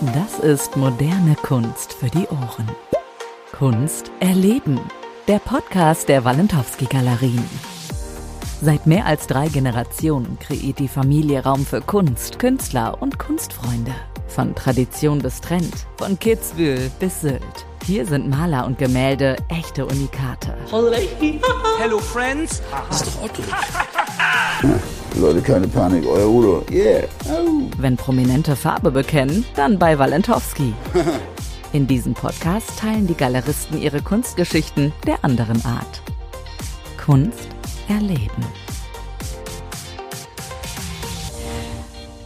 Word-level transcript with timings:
Das 0.00 0.38
ist 0.38 0.78
moderne 0.78 1.36
Kunst 1.42 1.92
für 1.92 2.08
die 2.08 2.26
Ohren. 2.28 2.66
Kunst 3.52 4.10
erleben. 4.18 4.80
Der 5.28 5.40
Podcast 5.40 6.08
der 6.08 6.24
Walentowski 6.24 6.86
Galerien. 6.86 7.44
Seit 8.62 8.86
mehr 8.86 9.04
als 9.04 9.26
drei 9.26 9.48
Generationen 9.48 10.38
kreiert 10.38 10.78
die 10.78 10.88
Familie 10.88 11.42
Raum 11.44 11.66
für 11.66 11.82
Kunst, 11.82 12.38
Künstler 12.38 12.96
und 13.02 13.18
Kunstfreunde. 13.18 13.92
Von 14.26 14.54
Tradition 14.54 15.18
bis 15.18 15.42
Trend, 15.42 15.86
von 15.98 16.18
Kitzbühel 16.18 16.90
bis 16.98 17.20
Sylt. 17.20 17.66
Hier 17.84 18.06
sind 18.06 18.30
Maler 18.30 18.64
und 18.64 18.78
Gemälde 18.78 19.36
echte 19.50 19.84
Unikate. 19.84 20.56
Hello 21.78 21.98
Friends. 21.98 22.62
Das 22.88 23.02
ist 23.02 23.16
doch 23.16 23.24
Otto. 23.24 23.42
Leute, 25.16 25.42
keine 25.42 25.66
Panik, 25.68 26.06
euer 26.06 26.28
Udo. 26.28 26.64
Yeah. 26.70 27.04
Oh. 27.26 27.68
Wenn 27.78 27.96
Prominente 27.96 28.56
Farbe 28.56 28.90
bekennen, 28.90 29.44
dann 29.56 29.78
bei 29.78 29.98
Walentowski. 29.98 30.72
In 31.72 31.86
diesem 31.86 32.14
Podcast 32.14 32.78
teilen 32.78 33.06
die 33.06 33.14
Galeristen 33.14 33.80
ihre 33.80 34.02
Kunstgeschichten 34.02 34.92
der 35.06 35.24
anderen 35.24 35.64
Art. 35.64 36.02
Kunst 37.04 37.48
erleben. 37.88 38.44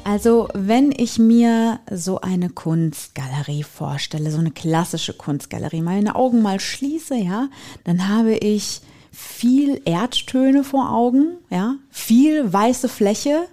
Also, 0.05 0.48
wenn 0.52 0.92
ich 0.94 1.19
mir 1.19 1.80
so 1.91 2.20
eine 2.20 2.50
Kunstgalerie 2.50 3.62
vorstelle, 3.62 4.30
so 4.30 4.38
eine 4.38 4.50
klassische 4.50 5.14
Kunstgalerie, 5.14 5.80
meine 5.80 6.14
Augen 6.14 6.42
mal 6.42 6.60
schließe, 6.60 7.16
ja, 7.16 7.48
dann 7.84 8.08
habe 8.08 8.34
ich 8.34 8.82
viel 9.14 9.80
Erdtöne 9.84 10.64
vor 10.64 10.91
Augen, 10.91 11.38
ja, 11.50 11.77
viel 11.91 12.52
weiße 12.52 12.88
Fläche 12.88 13.46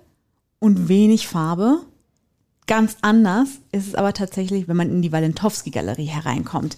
und 0.60 0.90
wenig 0.90 1.28
Farbe. 1.28 1.80
Ganz 2.68 2.98
anders 3.02 3.50
ist 3.72 3.88
es 3.88 3.96
aber 3.96 4.14
tatsächlich, 4.14 4.68
wenn 4.68 4.78
man 4.78 4.90
in 4.90 5.02
die 5.02 5.12
Walentowski-Galerie 5.12 6.06
hereinkommt. 6.06 6.78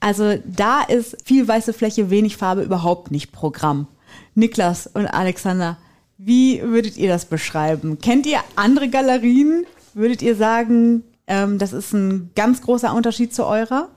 Also 0.00 0.36
da 0.44 0.82
ist 0.82 1.16
viel 1.24 1.46
weiße 1.46 1.72
Fläche, 1.72 2.10
wenig 2.10 2.36
Farbe 2.36 2.62
überhaupt 2.62 3.10
nicht 3.10 3.32
Programm. 3.32 3.86
Niklas 4.34 4.86
und 4.86 5.06
Alexander, 5.06 5.78
wie 6.18 6.60
würdet 6.62 6.96
ihr 6.96 7.08
das 7.08 7.24
beschreiben? 7.24 7.98
Kennt 8.00 8.26
ihr 8.26 8.38
andere 8.56 8.88
Galerien? 8.88 9.66
Würdet 9.94 10.22
ihr 10.22 10.36
sagen, 10.36 11.04
ähm, 11.26 11.58
das 11.58 11.72
ist 11.72 11.92
ein 11.92 12.30
ganz 12.34 12.62
großer 12.62 12.94
Unterschied 12.94 13.34
zu 13.34 13.44
eurer? 13.44 13.88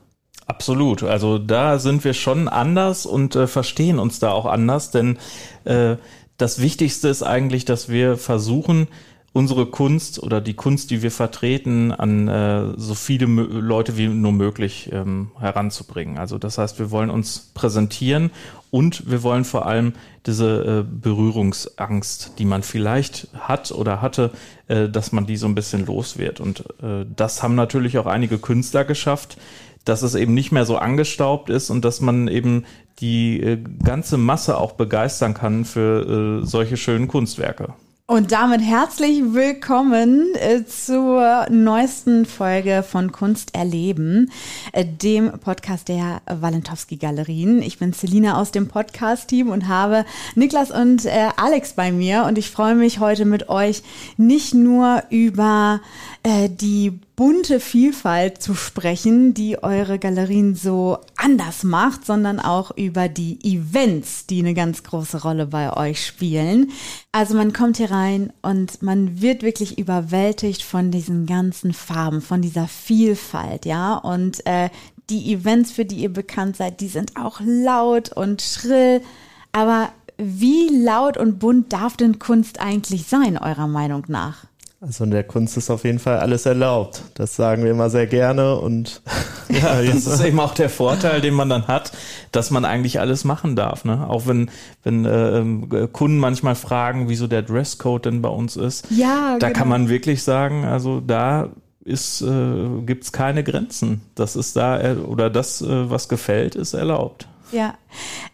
Absolut. 0.46 1.02
Also 1.02 1.38
da 1.38 1.78
sind 1.78 2.04
wir 2.04 2.14
schon 2.14 2.48
anders 2.48 3.04
und 3.04 3.34
äh, 3.34 3.46
verstehen 3.46 3.98
uns 3.98 4.20
da 4.20 4.30
auch 4.30 4.46
anders, 4.46 4.90
denn 4.90 5.18
äh, 5.64 5.96
das 6.38 6.60
Wichtigste 6.60 7.08
ist 7.08 7.22
eigentlich, 7.22 7.64
dass 7.64 7.88
wir 7.88 8.16
versuchen, 8.16 8.88
unsere 9.32 9.66
Kunst 9.66 10.22
oder 10.22 10.40
die 10.40 10.54
Kunst, 10.54 10.90
die 10.90 11.02
wir 11.02 11.10
vertreten, 11.10 11.92
an 11.92 12.26
äh, 12.26 12.72
so 12.78 12.94
viele 12.94 13.26
Leute 13.26 13.98
wie 13.98 14.08
nur 14.08 14.32
möglich 14.32 14.88
ähm, 14.92 15.30
heranzubringen. 15.38 16.16
Also 16.16 16.38
das 16.38 16.56
heißt, 16.56 16.78
wir 16.78 16.90
wollen 16.90 17.10
uns 17.10 17.50
präsentieren 17.52 18.30
und 18.70 19.10
wir 19.10 19.22
wollen 19.22 19.44
vor 19.44 19.66
allem 19.66 19.92
diese 20.24 20.84
äh, 20.86 20.90
Berührungsangst, 20.90 22.32
die 22.38 22.46
man 22.46 22.62
vielleicht 22.62 23.28
hat 23.38 23.72
oder 23.72 24.00
hatte, 24.00 24.30
äh, 24.68 24.88
dass 24.88 25.12
man 25.12 25.26
die 25.26 25.36
so 25.36 25.46
ein 25.46 25.54
bisschen 25.54 25.84
los 25.84 26.16
wird. 26.16 26.40
Und 26.40 26.60
äh, 26.82 27.04
das 27.14 27.42
haben 27.42 27.56
natürlich 27.56 27.98
auch 27.98 28.06
einige 28.06 28.38
Künstler 28.38 28.84
geschafft, 28.84 29.36
dass 29.86 30.02
es 30.02 30.14
eben 30.14 30.34
nicht 30.34 30.52
mehr 30.52 30.66
so 30.66 30.76
angestaubt 30.76 31.48
ist 31.48 31.70
und 31.70 31.84
dass 31.84 32.00
man 32.00 32.28
eben 32.28 32.64
die 32.98 33.40
äh, 33.40 33.58
ganze 33.82 34.18
Masse 34.18 34.58
auch 34.58 34.72
begeistern 34.72 35.32
kann 35.32 35.64
für 35.64 36.42
äh, 36.42 36.46
solche 36.46 36.76
schönen 36.76 37.08
Kunstwerke. 37.08 37.74
Und 38.08 38.30
damit 38.30 38.60
herzlich 38.60 39.20
willkommen 39.32 40.34
äh, 40.36 40.64
zur 40.64 41.46
neuesten 41.50 42.24
Folge 42.24 42.84
von 42.88 43.10
Kunst 43.10 43.52
erleben, 43.52 44.30
dem 45.02 45.32
Podcast 45.40 45.88
der 45.88 46.20
Walentowski 46.26 46.98
Galerien. 46.98 47.62
Ich 47.62 47.80
bin 47.80 47.92
Selina 47.92 48.40
aus 48.40 48.52
dem 48.52 48.68
Podcast-Team 48.68 49.48
und 49.48 49.66
habe 49.66 50.04
Niklas 50.36 50.70
und 50.70 51.04
Alex 51.36 51.72
bei 51.72 51.90
mir 51.90 52.24
und 52.24 52.38
ich 52.38 52.50
freue 52.50 52.76
mich 52.76 53.00
heute 53.00 53.24
mit 53.24 53.48
euch 53.48 53.82
nicht 54.16 54.54
nur 54.54 55.02
über 55.10 55.80
die 56.24 57.00
bunte 57.16 57.60
Vielfalt 57.60 58.42
zu 58.42 58.54
sprechen, 58.54 59.32
die 59.32 59.62
eure 59.62 59.98
Galerien 59.98 60.54
so 60.54 60.98
anders 61.16 61.64
macht, 61.64 62.04
sondern 62.04 62.38
auch 62.38 62.76
über 62.76 63.08
die 63.08 63.38
Events, 63.42 64.26
die 64.26 64.40
eine 64.40 64.52
ganz 64.52 64.82
große 64.82 65.22
Rolle 65.22 65.46
bei 65.46 65.74
euch 65.74 66.04
spielen. 66.04 66.70
Also 67.12 67.34
man 67.34 67.54
kommt 67.54 67.78
hier 67.78 67.90
rein 67.90 68.34
und 68.42 68.82
man 68.82 69.22
wird 69.22 69.42
wirklich 69.42 69.78
überwältigt 69.78 70.62
von 70.62 70.90
diesen 70.90 71.24
ganzen 71.24 71.72
Farben, 71.72 72.20
von 72.20 72.42
dieser 72.42 72.68
Vielfalt, 72.68 73.64
ja. 73.64 73.96
Und 73.96 74.44
äh, 74.46 74.68
die 75.08 75.32
Events, 75.32 75.72
für 75.72 75.86
die 75.86 75.96
ihr 75.96 76.12
bekannt 76.12 76.56
seid, 76.58 76.80
die 76.80 76.88
sind 76.88 77.16
auch 77.16 77.40
laut 77.42 78.12
und 78.12 78.42
schrill. 78.42 79.00
Aber 79.52 79.88
wie 80.18 80.68
laut 80.68 81.16
und 81.16 81.38
bunt 81.38 81.72
darf 81.72 81.96
denn 81.96 82.18
Kunst 82.18 82.60
eigentlich 82.60 83.06
sein, 83.06 83.38
eurer 83.38 83.68
Meinung 83.68 84.04
nach? 84.08 84.46
Also 84.86 85.02
in 85.02 85.10
der 85.10 85.24
Kunst 85.24 85.56
ist 85.56 85.68
auf 85.68 85.82
jeden 85.82 85.98
Fall 85.98 86.18
alles 86.18 86.46
erlaubt. 86.46 87.02
Das 87.14 87.34
sagen 87.34 87.64
wir 87.64 87.72
immer 87.72 87.90
sehr 87.90 88.06
gerne 88.06 88.56
und 88.56 89.02
ja, 89.48 89.82
das 89.82 90.06
ist 90.06 90.24
eben 90.24 90.38
auch 90.38 90.54
der 90.54 90.70
Vorteil, 90.70 91.20
den 91.20 91.34
man 91.34 91.48
dann 91.48 91.66
hat, 91.66 91.90
dass 92.30 92.52
man 92.52 92.64
eigentlich 92.64 93.00
alles 93.00 93.24
machen 93.24 93.56
darf. 93.56 93.84
Ne? 93.84 94.08
Auch 94.08 94.28
wenn 94.28 94.48
wenn 94.84 95.04
äh, 95.04 95.38
ähm, 95.38 95.68
Kunden 95.92 96.18
manchmal 96.18 96.54
fragen, 96.54 97.08
wieso 97.08 97.26
der 97.26 97.42
Dresscode 97.42 98.06
denn 98.06 98.22
bei 98.22 98.28
uns 98.28 98.56
ist, 98.56 98.86
ja, 98.90 99.36
da 99.40 99.48
genau. 99.48 99.58
kann 99.58 99.68
man 99.68 99.88
wirklich 99.88 100.22
sagen, 100.22 100.64
also 100.64 101.00
da 101.00 101.50
ist 101.84 102.22
äh, 102.22 102.82
gibt's 102.84 103.10
keine 103.10 103.42
Grenzen. 103.42 104.02
Das 104.14 104.36
ist 104.36 104.54
da 104.54 104.80
äh, 104.80 104.94
oder 104.94 105.30
das, 105.30 105.62
äh, 105.62 105.90
was 105.90 106.08
gefällt, 106.08 106.54
ist 106.54 106.74
erlaubt. 106.74 107.26
Ja, 107.50 107.74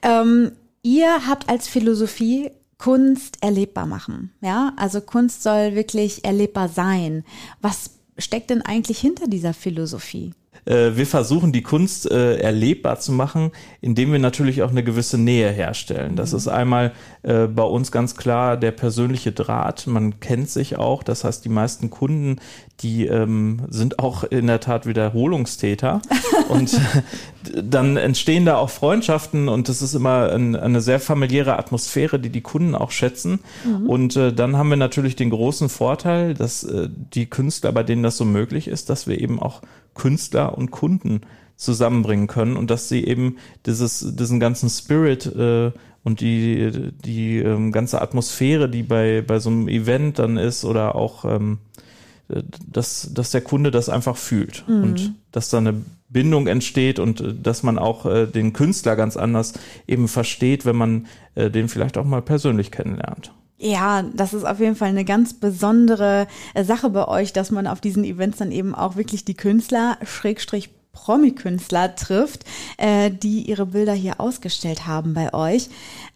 ähm, 0.02 0.52
ihr 0.82 1.26
habt 1.26 1.48
als 1.48 1.66
Philosophie 1.66 2.50
Kunst 2.82 3.38
erlebbar 3.43 3.87
machen. 3.87 4.32
Ja, 4.41 4.72
also 4.76 5.00
Kunst 5.00 5.44
soll 5.44 5.76
wirklich 5.76 6.25
erlebbar 6.25 6.69
sein. 6.69 7.22
Was 7.60 7.91
steckt 8.19 8.50
denn 8.50 8.60
eigentlich 8.60 8.98
hinter 8.98 9.28
dieser 9.28 9.54
Philosophie? 9.54 10.34
Äh, 10.64 10.92
wir 10.94 11.06
versuchen 11.06 11.52
die 11.52 11.62
Kunst 11.62 12.10
äh, 12.10 12.36
erlebbar 12.36 13.00
zu 13.00 13.12
machen, 13.12 13.50
indem 13.80 14.12
wir 14.12 14.18
natürlich 14.18 14.62
auch 14.62 14.70
eine 14.70 14.84
gewisse 14.84 15.18
Nähe 15.18 15.50
herstellen. 15.50 16.16
Das 16.16 16.32
mhm. 16.32 16.38
ist 16.38 16.48
einmal 16.48 16.92
äh, 17.22 17.46
bei 17.46 17.64
uns 17.64 17.90
ganz 17.90 18.16
klar 18.16 18.56
der 18.56 18.70
persönliche 18.72 19.32
Draht. 19.32 19.86
Man 19.86 20.20
kennt 20.20 20.50
sich 20.50 20.76
auch. 20.76 21.02
Das 21.02 21.24
heißt, 21.24 21.44
die 21.44 21.48
meisten 21.48 21.90
Kunden, 21.90 22.36
die 22.80 23.06
ähm, 23.06 23.62
sind 23.68 23.98
auch 23.98 24.24
in 24.24 24.46
der 24.46 24.60
Tat 24.60 24.86
Wiederholungstäter. 24.86 26.00
und 26.48 26.78
dann 27.52 27.96
entstehen 27.96 28.44
da 28.44 28.56
auch 28.56 28.70
Freundschaften 28.70 29.48
und 29.48 29.68
das 29.68 29.82
ist 29.82 29.94
immer 29.94 30.30
ein, 30.30 30.54
eine 30.54 30.80
sehr 30.80 31.00
familiäre 31.00 31.58
Atmosphäre, 31.58 32.18
die 32.18 32.30
die 32.30 32.40
Kunden 32.40 32.74
auch 32.74 32.90
schätzen. 32.90 33.40
Mhm. 33.64 33.86
Und 33.88 34.16
äh, 34.16 34.32
dann 34.32 34.56
haben 34.56 34.70
wir 34.70 34.76
natürlich 34.76 35.16
den 35.16 35.30
großen 35.30 35.68
Vorteil, 35.68 36.34
dass 36.34 36.62
äh, 36.64 36.88
die 36.88 37.26
Künstler, 37.26 37.72
bei 37.72 37.82
denen 37.82 38.02
das 38.02 38.16
so 38.16 38.24
möglich 38.24 38.68
ist, 38.68 38.90
dass 38.90 39.06
wir 39.06 39.20
eben 39.20 39.40
auch 39.40 39.62
Künstler 39.94 40.51
und 40.56 40.70
Kunden 40.70 41.22
zusammenbringen 41.56 42.26
können 42.26 42.56
und 42.56 42.70
dass 42.70 42.88
sie 42.88 43.04
eben 43.04 43.36
dieses, 43.66 44.14
diesen 44.16 44.40
ganzen 44.40 44.68
Spirit 44.68 45.26
äh, 45.26 45.72
und 46.04 46.20
die, 46.20 46.92
die 47.04 47.38
ähm, 47.38 47.70
ganze 47.72 48.02
Atmosphäre, 48.02 48.68
die 48.68 48.82
bei, 48.82 49.22
bei 49.22 49.38
so 49.38 49.50
einem 49.50 49.68
Event 49.68 50.18
dann 50.18 50.36
ist 50.36 50.64
oder 50.64 50.94
auch, 50.96 51.24
ähm, 51.24 51.58
dass, 52.66 53.10
dass 53.12 53.30
der 53.30 53.42
Kunde 53.42 53.70
das 53.70 53.88
einfach 53.88 54.16
fühlt 54.16 54.64
mhm. 54.66 54.82
und 54.82 55.14
dass 55.30 55.50
da 55.50 55.58
eine 55.58 55.82
Bindung 56.08 56.46
entsteht 56.46 56.98
und 56.98 57.20
äh, 57.20 57.34
dass 57.34 57.62
man 57.62 57.78
auch 57.78 58.06
äh, 58.06 58.26
den 58.26 58.52
Künstler 58.52 58.96
ganz 58.96 59.16
anders 59.16 59.54
eben 59.86 60.08
versteht, 60.08 60.64
wenn 60.64 60.76
man 60.76 61.06
äh, 61.34 61.50
den 61.50 61.68
vielleicht 61.68 61.96
auch 61.96 62.04
mal 62.04 62.22
persönlich 62.22 62.70
kennenlernt. 62.70 63.32
Ja, 63.64 64.02
das 64.02 64.34
ist 64.34 64.44
auf 64.44 64.58
jeden 64.58 64.74
Fall 64.74 64.88
eine 64.88 65.04
ganz 65.04 65.34
besondere 65.34 66.26
äh, 66.54 66.64
Sache 66.64 66.90
bei 66.90 67.06
euch, 67.06 67.32
dass 67.32 67.52
man 67.52 67.68
auf 67.68 67.80
diesen 67.80 68.02
Events 68.02 68.38
dann 68.38 68.50
eben 68.50 68.74
auch 68.74 68.96
wirklich 68.96 69.24
die 69.24 69.34
Künstler, 69.34 69.98
Schrägstrich 70.03 70.70
Promi-Künstler 70.92 71.94
trifft, 71.94 72.44
äh, 72.76 73.12
die 73.12 73.42
ihre 73.42 73.66
Bilder 73.66 73.92
hier 73.92 74.20
ausgestellt 74.20 74.88
haben 74.88 75.14
bei 75.14 75.32
euch. 75.32 75.70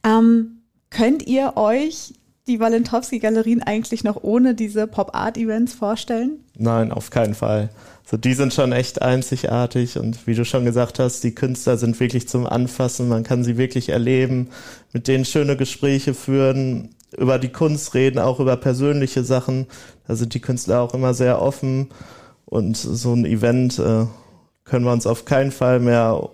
Ähm, 0.04 0.62
könnt 0.90 1.24
ihr 1.24 1.56
euch 1.56 2.14
die 2.48 2.58
Walentowski-Galerien 2.58 3.62
eigentlich 3.62 4.02
noch 4.02 4.24
ohne 4.24 4.56
diese 4.56 4.88
Pop-Art-Events 4.88 5.72
vorstellen? 5.72 6.40
Nein, 6.56 6.90
auf 6.90 7.10
keinen 7.10 7.34
Fall. 7.34 7.70
So, 8.08 8.16
die 8.16 8.34
sind 8.34 8.54
schon 8.54 8.70
echt 8.70 9.02
einzigartig 9.02 9.98
und 9.98 10.28
wie 10.28 10.36
du 10.36 10.44
schon 10.44 10.64
gesagt 10.64 11.00
hast, 11.00 11.24
die 11.24 11.34
Künstler 11.34 11.76
sind 11.76 11.98
wirklich 11.98 12.28
zum 12.28 12.46
Anfassen. 12.46 13.08
Man 13.08 13.24
kann 13.24 13.42
sie 13.42 13.56
wirklich 13.56 13.88
erleben, 13.88 14.50
mit 14.92 15.08
denen 15.08 15.24
schöne 15.24 15.56
Gespräche 15.56 16.14
führen, 16.14 16.94
über 17.18 17.40
die 17.40 17.48
Kunst 17.48 17.94
reden, 17.94 18.20
auch 18.20 18.38
über 18.38 18.56
persönliche 18.56 19.24
Sachen. 19.24 19.66
Da 20.06 20.14
sind 20.14 20.34
die 20.34 20.40
Künstler 20.40 20.82
auch 20.82 20.94
immer 20.94 21.14
sehr 21.14 21.42
offen 21.42 21.88
und 22.44 22.76
so 22.76 23.12
ein 23.12 23.24
Event 23.24 23.80
äh, 23.80 24.06
können 24.64 24.84
wir 24.84 24.92
uns 24.92 25.06
auf 25.08 25.24
keinen 25.24 25.50
Fall 25.50 25.80
mehr 25.80 26.28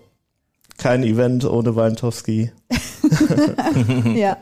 kein 0.77 1.05
Event 1.05 1.47
ohne 1.47 1.75
Walentowski. 1.75 2.53
ja. 4.15 4.37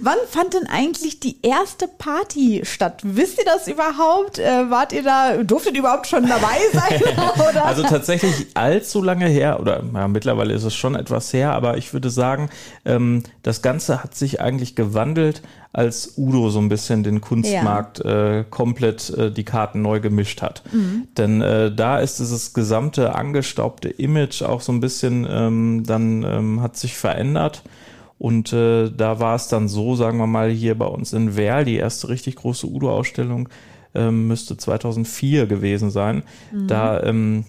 Wann 0.00 0.18
fand 0.28 0.54
denn 0.54 0.66
eigentlich 0.66 1.20
die 1.20 1.38
erste 1.42 1.88
Party 1.88 2.62
statt? 2.64 3.00
Wisst 3.02 3.38
ihr 3.38 3.44
das 3.44 3.68
überhaupt? 3.68 4.38
Äh, 4.38 4.70
wart 4.70 4.92
ihr 4.92 5.02
da, 5.02 5.36
durftet 5.42 5.74
ihr 5.74 5.80
überhaupt 5.80 6.06
schon 6.06 6.26
dabei 6.26 6.58
sein? 6.72 7.00
oder? 7.50 7.64
Also 7.64 7.82
tatsächlich 7.82 8.48
allzu 8.54 9.02
lange 9.02 9.26
her, 9.26 9.60
oder 9.60 9.82
ja, 9.94 10.08
mittlerweile 10.08 10.54
ist 10.54 10.64
es 10.64 10.74
schon 10.74 10.94
etwas 10.94 11.32
her, 11.32 11.52
aber 11.52 11.76
ich 11.76 11.92
würde 11.92 12.10
sagen, 12.10 12.50
ähm, 12.84 13.22
das 13.42 13.62
Ganze 13.62 14.02
hat 14.02 14.14
sich 14.14 14.40
eigentlich 14.40 14.74
gewandelt, 14.74 15.42
als 15.72 16.14
Udo 16.16 16.48
so 16.50 16.58
ein 16.58 16.68
bisschen 16.68 17.02
den 17.02 17.20
Kunstmarkt 17.20 18.00
äh, 18.00 18.44
komplett 18.48 19.10
äh, 19.10 19.30
die 19.30 19.44
Karten 19.44 19.82
neu 19.82 20.00
gemischt 20.00 20.42
hat. 20.42 20.62
Denn 21.16 21.42
äh, 21.42 21.72
da 21.72 21.98
ist 21.98 22.18
dieses 22.18 22.54
gesamte 22.54 23.14
angestaubte 23.14 23.88
Image 23.88 24.42
auch 24.42 24.60
so 24.60 24.72
ein 24.72 24.80
bisschen 24.80 25.26
ähm, 25.30 25.84
dann 25.86 26.22
ähm, 26.22 26.62
hat 26.62 26.76
sich 26.76 26.96
verändert. 26.96 27.62
Und 28.18 28.52
äh, 28.52 28.90
da 28.90 29.20
war 29.20 29.36
es 29.36 29.48
dann 29.48 29.68
so, 29.68 29.94
sagen 29.94 30.18
wir 30.18 30.26
mal, 30.26 30.50
hier 30.50 30.76
bei 30.76 30.86
uns 30.86 31.12
in 31.12 31.36
Werl, 31.36 31.64
die 31.64 31.76
erste 31.76 32.08
richtig 32.08 32.36
große 32.36 32.66
Udo-Ausstellung 32.66 33.48
ähm, 33.94 34.26
müsste 34.26 34.56
2004 34.56 35.46
gewesen 35.46 35.90
sein. 35.90 36.22
Da 36.66 37.02
ähm, 37.02 37.44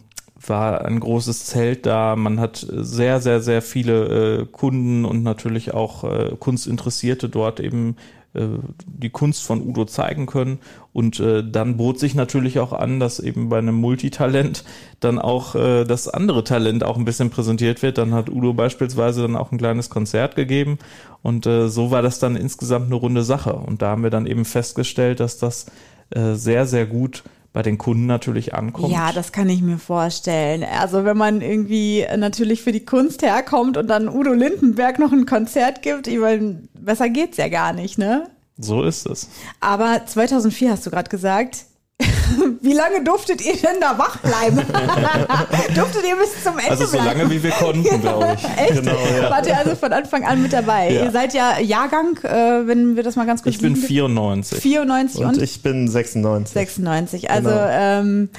war 0.46 0.86
ein 0.86 1.00
großes 1.00 1.46
Zelt 1.46 1.86
da. 1.86 2.16
Man 2.16 2.40
hat 2.40 2.66
sehr, 2.70 3.20
sehr, 3.20 3.42
sehr 3.42 3.62
viele 3.62 4.42
äh, 4.42 4.46
Kunden 4.46 5.06
und 5.06 5.24
natürlich 5.24 5.74
auch 5.74 6.04
äh, 6.04 6.36
Kunstinteressierte 6.40 7.30
dort 7.30 7.60
eben 7.60 7.96
die 8.34 9.10
Kunst 9.10 9.44
von 9.44 9.66
Udo 9.68 9.86
zeigen 9.86 10.26
können. 10.26 10.60
Und 10.94 11.20
äh, 11.20 11.44
dann 11.44 11.78
bot 11.78 12.00
sich 12.00 12.16
natürlich 12.16 12.60
auch 12.60 12.74
an, 12.74 13.00
dass 13.00 13.20
eben 13.20 13.50
bei 13.50 13.58
einem 13.58 13.76
Multitalent 13.76 14.64
dann 15.00 15.20
auch 15.20 15.56
äh, 15.56 15.86
das 15.86 16.08
andere 16.08 16.44
Talent 16.44 16.84
auch 16.84 16.98
ein 16.98 17.06
bisschen 17.06 17.30
präsentiert 17.30 17.82
wird. 17.82 17.98
Dann 17.98 18.14
hat 18.14 18.30
Udo 18.30 18.54
beispielsweise 18.54 19.22
dann 19.24 19.36
auch 19.36 19.52
ein 19.52 19.58
kleines 19.58 19.90
Konzert 19.90 20.36
gegeben. 20.36 20.78
Und 21.22 21.46
äh, 21.46 21.70
so 21.70 21.92
war 21.92 22.02
das 22.02 22.20
dann 22.20 22.36
insgesamt 22.36 22.88
eine 22.88 22.96
runde 22.96 23.24
Sache. 23.24 23.54
Und 23.54 23.82
da 23.82 23.90
haben 23.90 24.04
wir 24.04 24.10
dann 24.10 24.26
eben 24.26 24.46
festgestellt, 24.46 25.20
dass 25.20 25.38
das 25.38 25.66
äh, 26.12 26.34
sehr, 26.34 26.66
sehr 26.66 26.86
gut 26.86 27.24
bei 27.52 27.62
den 27.62 27.78
Kunden 27.78 28.06
natürlich 28.06 28.54
ankommt. 28.54 28.92
Ja, 28.92 29.12
das 29.12 29.32
kann 29.32 29.50
ich 29.50 29.62
mir 29.62 29.80
vorstellen. 29.80 30.64
Also 30.64 31.04
wenn 31.06 31.18
man 31.18 31.42
irgendwie 31.42 32.06
natürlich 32.16 32.62
für 32.62 32.72
die 32.72 32.86
Kunst 32.86 33.22
herkommt 33.22 33.78
und 33.78 33.88
dann 33.88 34.08
Udo 34.08 34.34
Lindenberg 34.34 35.00
noch 35.00 35.12
ein 35.12 35.26
Konzert 35.26 35.82
gibt, 35.82 36.08
ich 36.08 36.20
meine, 36.20 36.64
besser 36.80 37.10
geht's 37.10 37.38
ja 37.38 37.48
gar 37.48 37.74
nicht, 37.74 37.98
ne? 37.98 38.30
So 38.58 38.84
ist 38.84 39.08
es. 39.08 39.30
Aber 39.62 40.06
2004 40.06 40.72
hast 40.72 40.86
du 40.86 40.90
gerade 40.92 41.10
gesagt. 41.10 41.66
Wie 42.62 42.74
lange 42.74 43.04
durftet 43.04 43.42
ihr 43.46 43.54
denn 43.58 43.82
da 43.82 43.98
wach 43.98 44.18
bleiben? 44.18 44.58
durftet 45.76 46.04
ihr 46.08 46.16
bis 46.16 46.42
zum 46.44 46.58
Ende 46.58 46.72
Also 46.72 46.86
so 46.86 46.92
bleiben? 46.98 47.20
lange 47.20 47.32
wie 47.32 47.44
wir 47.44 47.52
konnten, 47.52 48.02
glaube 48.02 48.38
ich. 48.38 48.44
Echt? 48.70 48.76
Genau, 48.84 48.98
ja. 49.22 49.30
Wart 49.30 49.48
ihr 49.48 49.58
also 49.58 49.76
von 49.76 49.92
Anfang 49.92 50.24
an 50.26 50.42
mit 50.42 50.54
dabei? 50.54 50.92
Ja. 50.92 51.06
Ihr 51.06 51.12
seid 51.12 51.34
ja 51.34 51.60
Jahrgang, 51.60 52.18
äh, 52.24 52.68
wenn 52.68 52.96
wir 52.96 53.04
das 53.04 53.16
mal 53.16 53.26
ganz 53.26 53.44
kurz 53.44 53.56
Ich 53.56 53.62
bin 53.62 53.74
liegen- 53.76 53.86
94. 53.88 54.62
94 54.62 55.20
und, 55.22 55.26
Und 55.28 55.42
ich 55.42 55.62
bin 55.62 55.88
96. 55.88 56.54
96. 56.54 57.30
Also, 57.32 57.50
Genau. 57.50 57.68
ähm, 57.70 58.30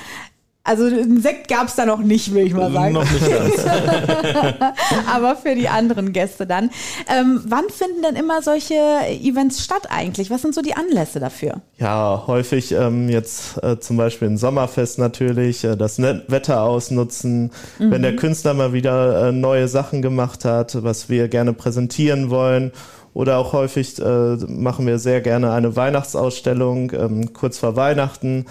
also 0.63 0.85
einen 0.85 1.23
Sekt 1.23 1.49
gab's 1.49 1.75
da 1.75 1.87
noch 1.87 2.01
nicht, 2.01 2.35
will 2.35 2.47
ich 2.47 2.53
mal 2.53 2.71
sagen. 2.71 2.93
Noch 2.93 3.11
nicht 3.11 3.29
ganz. 3.29 3.65
Aber 5.13 5.35
für 5.37 5.55
die 5.55 5.69
anderen 5.69 6.13
Gäste 6.13 6.47
dann. 6.47 6.71
Ähm, 7.09 7.41
wann 7.47 7.65
finden 7.71 8.03
denn 8.03 8.15
immer 8.15 8.43
solche 8.43 8.75
Events 9.09 9.65
statt 9.65 9.89
eigentlich? 9.89 10.31
Was 10.31 10.43
sind 10.43 10.55
so 10.55 10.61
die 10.61 10.75
Anlässe 10.75 11.19
dafür? 11.19 11.63
Ja, 11.79 12.25
häufig 12.27 12.73
ähm, 12.73 13.09
jetzt 13.09 13.63
äh, 13.63 13.81
zum 13.81 13.97
Beispiel 13.97 14.29
ein 14.29 14.37
Sommerfest 14.37 14.99
natürlich, 14.99 15.65
äh, 15.65 15.77
das 15.77 15.97
Net 15.97 16.25
Wetter 16.29 16.63
ausnutzen, 16.63 17.53
wenn 17.79 18.03
der 18.03 18.17
Künstler 18.17 18.53
mal 18.53 18.75
wieder 18.75 19.29
äh, 19.29 19.33
neue 19.33 19.67
Sachen 19.67 20.03
gemacht 20.03 20.45
hat, 20.45 20.83
was 20.83 21.09
wir 21.09 21.29
gerne 21.29 21.55
präsentieren 21.55 22.29
wollen. 22.29 22.73
Oder 23.13 23.39
auch 23.39 23.53
häufig 23.53 23.99
äh, 23.99 24.37
machen 24.47 24.87
wir 24.87 24.99
sehr 24.99 25.21
gerne 25.21 25.53
eine 25.53 25.75
Weihnachtsausstellung 25.75 26.93
ähm, 26.93 27.33
kurz 27.33 27.59
vor 27.59 27.75
Weihnachten, 27.75 28.47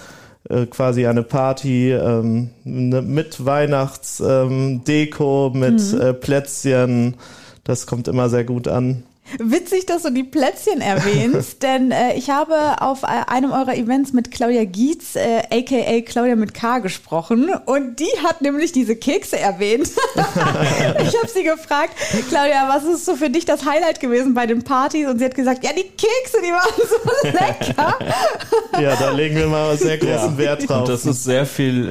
äh, 0.48 0.66
quasi 0.66 1.06
eine 1.06 1.22
Party 1.22 1.92
ähm, 1.92 2.50
ne, 2.64 3.02
mit 3.02 3.44
Weihnachtsdeko, 3.44 5.52
ähm, 5.54 5.60
mit 5.60 5.92
äh, 5.92 6.14
Plätzchen. 6.14 7.16
Das 7.64 7.86
kommt 7.86 8.08
immer 8.08 8.28
sehr 8.28 8.44
gut 8.44 8.68
an. 8.68 9.04
Witzig, 9.38 9.86
dass 9.86 10.02
du 10.02 10.10
die 10.10 10.24
Plätzchen 10.24 10.80
erwähnst, 10.80 11.62
denn 11.62 11.90
äh, 11.90 12.14
ich 12.14 12.30
habe 12.30 12.80
auf 12.80 13.02
äh, 13.02 13.06
einem 13.26 13.52
eurer 13.52 13.74
Events 13.76 14.12
mit 14.12 14.30
Claudia 14.30 14.64
Gietz, 14.64 15.14
äh, 15.16 15.42
aka 15.50 16.00
Claudia 16.02 16.36
mit 16.36 16.54
K, 16.54 16.78
gesprochen 16.80 17.50
und 17.66 18.00
die 18.00 18.10
hat 18.24 18.42
nämlich 18.42 18.72
diese 18.72 18.96
Kekse 18.96 19.38
erwähnt. 19.38 19.88
ich 20.16 21.16
habe 21.16 21.28
sie 21.32 21.44
gefragt, 21.44 21.94
Claudia, 22.28 22.68
was 22.68 22.84
ist 22.84 23.04
so 23.06 23.16
für 23.16 23.30
dich 23.30 23.44
das 23.44 23.64
Highlight 23.64 24.00
gewesen 24.00 24.34
bei 24.34 24.46
den 24.46 24.62
Partys? 24.64 25.06
Und 25.08 25.18
sie 25.18 25.24
hat 25.24 25.34
gesagt, 25.34 25.64
ja, 25.64 25.70
die 25.72 25.82
Kekse, 25.84 26.38
die 26.42 26.52
waren 26.52 26.74
so 26.76 27.28
lecker. 27.28 27.98
Ja, 28.80 28.96
da 28.96 29.10
legen 29.10 29.36
wir 29.36 29.46
mal 29.46 29.76
sehr 29.76 29.98
großen 29.98 30.36
Wert 30.38 30.68
drauf. 30.68 30.80
Und 30.80 30.88
das 30.88 31.06
ist 31.06 31.24
sehr 31.24 31.46
viel 31.46 31.88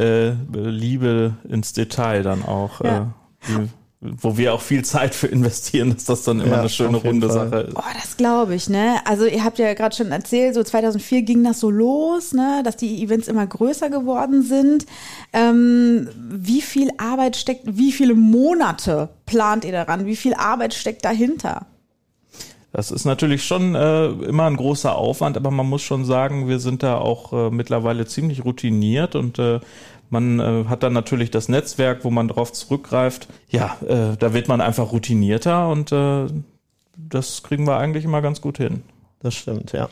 äh, 0.53 0.57
Liebe 0.69 1.33
ins 1.47 1.73
Detail 1.73 2.23
dann 2.23 2.43
auch, 2.43 2.81
Ja. 2.83 2.97
äh, 2.97 3.47
die, 3.47 3.69
wo 4.01 4.37
wir 4.37 4.53
auch 4.53 4.61
viel 4.61 4.85
Zeit 4.85 5.13
für 5.13 5.27
investieren, 5.27 5.93
dass 5.93 6.05
das 6.05 6.23
dann 6.23 6.39
immer 6.39 6.53
Ja, 6.53 6.59
eine 6.61 6.69
schöne 6.69 6.97
runde 6.97 7.27
Fall. 7.29 7.49
Sache 7.49 7.61
ist. 7.63 7.73
Boah, 7.73 7.83
das 7.93 8.15
glaube 8.15 8.55
ich, 8.55 8.69
ne? 8.69 9.01
Also 9.05 9.25
ihr 9.25 9.43
habt 9.43 9.59
ja 9.59 9.73
gerade 9.73 9.93
schon 9.93 10.11
erzählt, 10.11 10.55
so 10.55 10.63
2004 10.63 11.23
ging 11.23 11.43
das 11.43 11.59
so 11.59 11.69
los, 11.69 12.31
ne? 12.33 12.61
Dass 12.63 12.77
die 12.77 13.03
Events 13.03 13.27
immer 13.27 13.45
größer 13.45 13.89
geworden 13.89 14.41
sind. 14.43 14.85
Ähm, 15.33 16.07
wie 16.15 16.61
viel 16.61 16.91
Arbeit 16.97 17.35
steckt, 17.35 17.63
wie 17.65 17.91
viele 17.91 18.15
Monate 18.15 19.09
plant 19.25 19.65
ihr 19.65 19.73
daran? 19.73 20.05
Wie 20.05 20.15
viel 20.15 20.33
Arbeit 20.33 20.73
steckt 20.73 21.03
dahinter? 21.03 21.65
Das 22.71 22.91
ist 22.91 23.03
natürlich 23.03 23.43
schon 23.43 23.73
äh, 23.75 24.07
immer 24.07 24.45
ein 24.45 24.55
großer 24.55 24.95
Aufwand, 24.95 25.35
aber 25.35 25.49
man 25.51 25.67
muss 25.67 25.81
schon 25.81 26.05
sagen, 26.05 26.47
wir 26.47 26.59
sind 26.59 26.83
da 26.83 26.99
auch 26.99 27.33
äh, 27.33 27.49
mittlerweile 27.49 28.05
ziemlich 28.05 28.45
routiniert 28.45 29.15
und 29.15 29.39
äh, 29.39 29.59
man 30.09 30.39
äh, 30.39 30.65
hat 30.67 30.83
dann 30.83 30.93
natürlich 30.93 31.31
das 31.31 31.49
Netzwerk, 31.49 32.03
wo 32.03 32.09
man 32.09 32.27
drauf 32.27 32.51
zurückgreift. 32.53 33.27
Ja, 33.49 33.77
äh, 33.87 34.17
da 34.17 34.33
wird 34.33 34.47
man 34.47 34.61
einfach 34.61 34.91
routinierter 34.91 35.69
und 35.69 35.91
äh, 35.91 36.27
das 36.97 37.43
kriegen 37.43 37.65
wir 37.65 37.77
eigentlich 37.77 38.05
immer 38.05 38.21
ganz 38.21 38.41
gut 38.41 38.57
hin. 38.57 38.83
Das 39.21 39.35
stimmt, 39.35 39.71
ja. 39.71 39.89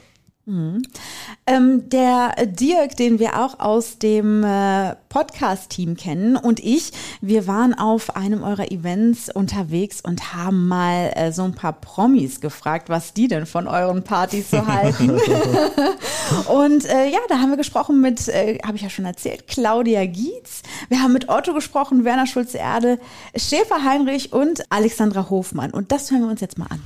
Ähm, 1.45 1.89
der 1.89 2.35
Dirk, 2.45 2.95
den 2.95 3.19
wir 3.19 3.37
auch 3.37 3.59
aus 3.59 3.97
dem 3.99 4.45
äh, 4.45 4.95
Podcast-Team 5.09 5.97
kennen 5.97 6.37
und 6.37 6.61
ich, 6.61 6.93
wir 7.19 7.47
waren 7.47 7.73
auf 7.73 8.15
einem 8.15 8.43
eurer 8.43 8.71
Events 8.71 9.29
unterwegs 9.29 9.99
und 9.99 10.33
haben 10.33 10.69
mal 10.69 11.11
äh, 11.15 11.33
so 11.33 11.43
ein 11.43 11.53
paar 11.53 11.73
Promis 11.73 12.39
gefragt, 12.39 12.87
was 12.87 13.13
die 13.13 13.27
denn 13.27 13.45
von 13.45 13.67
euren 13.67 14.03
Partys 14.03 14.51
so 14.51 14.65
halten. 14.65 15.11
und 16.47 16.85
äh, 16.85 17.09
ja, 17.09 17.19
da 17.27 17.39
haben 17.39 17.49
wir 17.49 17.57
gesprochen 17.57 17.99
mit, 17.99 18.29
äh, 18.29 18.59
habe 18.65 18.77
ich 18.77 18.83
ja 18.83 18.89
schon 18.89 19.05
erzählt, 19.05 19.47
Claudia 19.47 20.05
Gietz. 20.05 20.63
Wir 20.87 21.01
haben 21.01 21.11
mit 21.11 21.27
Otto 21.27 21.53
gesprochen, 21.53 22.05
Werner 22.05 22.25
Schulze-Erde, 22.25 22.99
Schäfer 23.35 23.83
Heinrich 23.83 24.31
und 24.31 24.63
Alexandra 24.71 25.29
Hofmann. 25.29 25.71
Und 25.71 25.91
das 25.91 26.09
hören 26.09 26.21
wir 26.21 26.29
uns 26.29 26.39
jetzt 26.39 26.57
mal 26.57 26.67
an. 26.67 26.81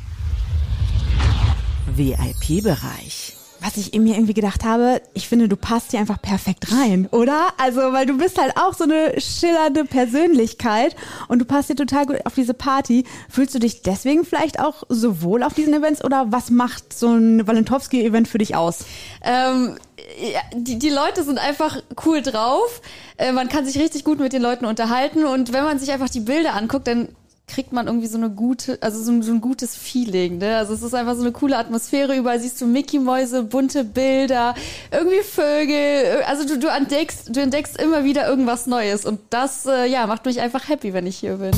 VIP-Bereich. 1.96 3.41
Was 3.62 3.78
ich 3.78 3.94
mir 3.94 4.16
irgendwie 4.16 4.34
gedacht 4.34 4.64
habe, 4.64 5.02
ich 5.14 5.28
finde, 5.28 5.48
du 5.48 5.56
passt 5.56 5.92
hier 5.92 6.00
einfach 6.00 6.20
perfekt 6.22 6.72
rein, 6.72 7.08
oder? 7.12 7.50
Also, 7.58 7.80
weil 7.94 8.08
du 8.08 8.18
bist 8.18 8.42
halt 8.42 8.58
auch 8.58 8.74
so 8.74 8.86
eine 8.86 9.22
schillernde 9.22 9.86
Persönlichkeit 9.86 10.96
und 11.28 11.40
du 11.40 11.46
passt 11.46 11.68
hier 11.68 11.76
total 11.76 12.08
gut 12.08 12.26
auf 12.26 12.34
diese 12.34 12.56
Party. 12.56 13.06
Fühlst 13.30 13.54
du 13.54 13.60
dich 13.60 13.84
deswegen 13.84 14.26
vielleicht 14.26 14.60
auch 14.60 14.84
so 14.90 15.22
wohl 15.22 15.44
auf 15.44 15.54
diesen 15.54 15.76
Events 15.76 16.04
oder 16.04 16.32
was 16.32 16.50
macht 16.50 16.92
so 16.92 17.10
ein 17.10 17.46
Walentowski-Event 17.46 18.28
für 18.28 18.40
dich 18.40 18.56
aus? 18.56 18.80
Ähm, 19.22 19.78
ja, 20.20 20.42
die, 20.56 20.80
die 20.80 20.90
Leute 20.90 21.24
sind 21.24 21.38
einfach 21.38 21.78
cool 22.06 22.24
drauf. 22.24 22.82
Äh, 23.18 23.32
man 23.32 23.48
kann 23.48 23.66
sich 23.66 23.78
richtig 23.78 24.04
gut 24.04 24.20
mit 24.20 24.34
den 24.34 24.42
Leuten 24.42 24.66
unterhalten 24.66 25.24
und 25.24 25.54
wenn 25.54 25.64
man 25.64 25.78
sich 25.78 25.92
einfach 25.92 26.10
die 26.10 26.22
Bilder 26.22 26.56
anguckt, 26.56 26.88
dann 26.88 27.10
kriegt 27.52 27.74
man 27.74 27.88
irgendwie 27.88 28.08
so 28.08 28.18
eine 28.18 28.30
gute, 28.30 28.78
also 28.82 29.04
so 29.04 29.12
ein, 29.12 29.22
so 29.22 29.32
ein 29.32 29.42
gutes 29.42 29.76
Feeling. 29.76 30.38
Ne? 30.38 30.56
Also 30.56 30.74
es 30.74 30.82
ist 30.82 30.96
einfach 30.96 31.16
so 31.16 31.22
eine 31.22 31.34
coole 31.34 31.58
Atmosphäre. 31.58 32.16
Überall 32.16 32.40
siehst 32.40 32.62
du 32.62 32.66
Mickey-Mäuse, 32.66 33.44
bunte 33.44 33.84
Bilder, 33.84 34.56
irgendwie 34.90 35.22
Vögel. 35.22 36.24
Also 36.26 36.48
du, 36.48 36.58
du 36.58 36.68
entdeckst, 36.68 37.36
du 37.36 37.42
entdeckst 37.42 37.78
immer 37.80 38.06
wieder 38.06 38.28
irgendwas 38.28 38.68
Neues 38.68 39.06
und 39.06 39.20
das, 39.30 39.66
äh, 39.66 39.86
ja, 39.86 40.08
macht 40.08 40.26
mich 40.26 40.40
einfach 40.40 40.70
happy, 40.70 40.94
wenn 40.94 41.06
ich 41.06 41.18
hier 41.18 41.36
bin. 41.36 41.52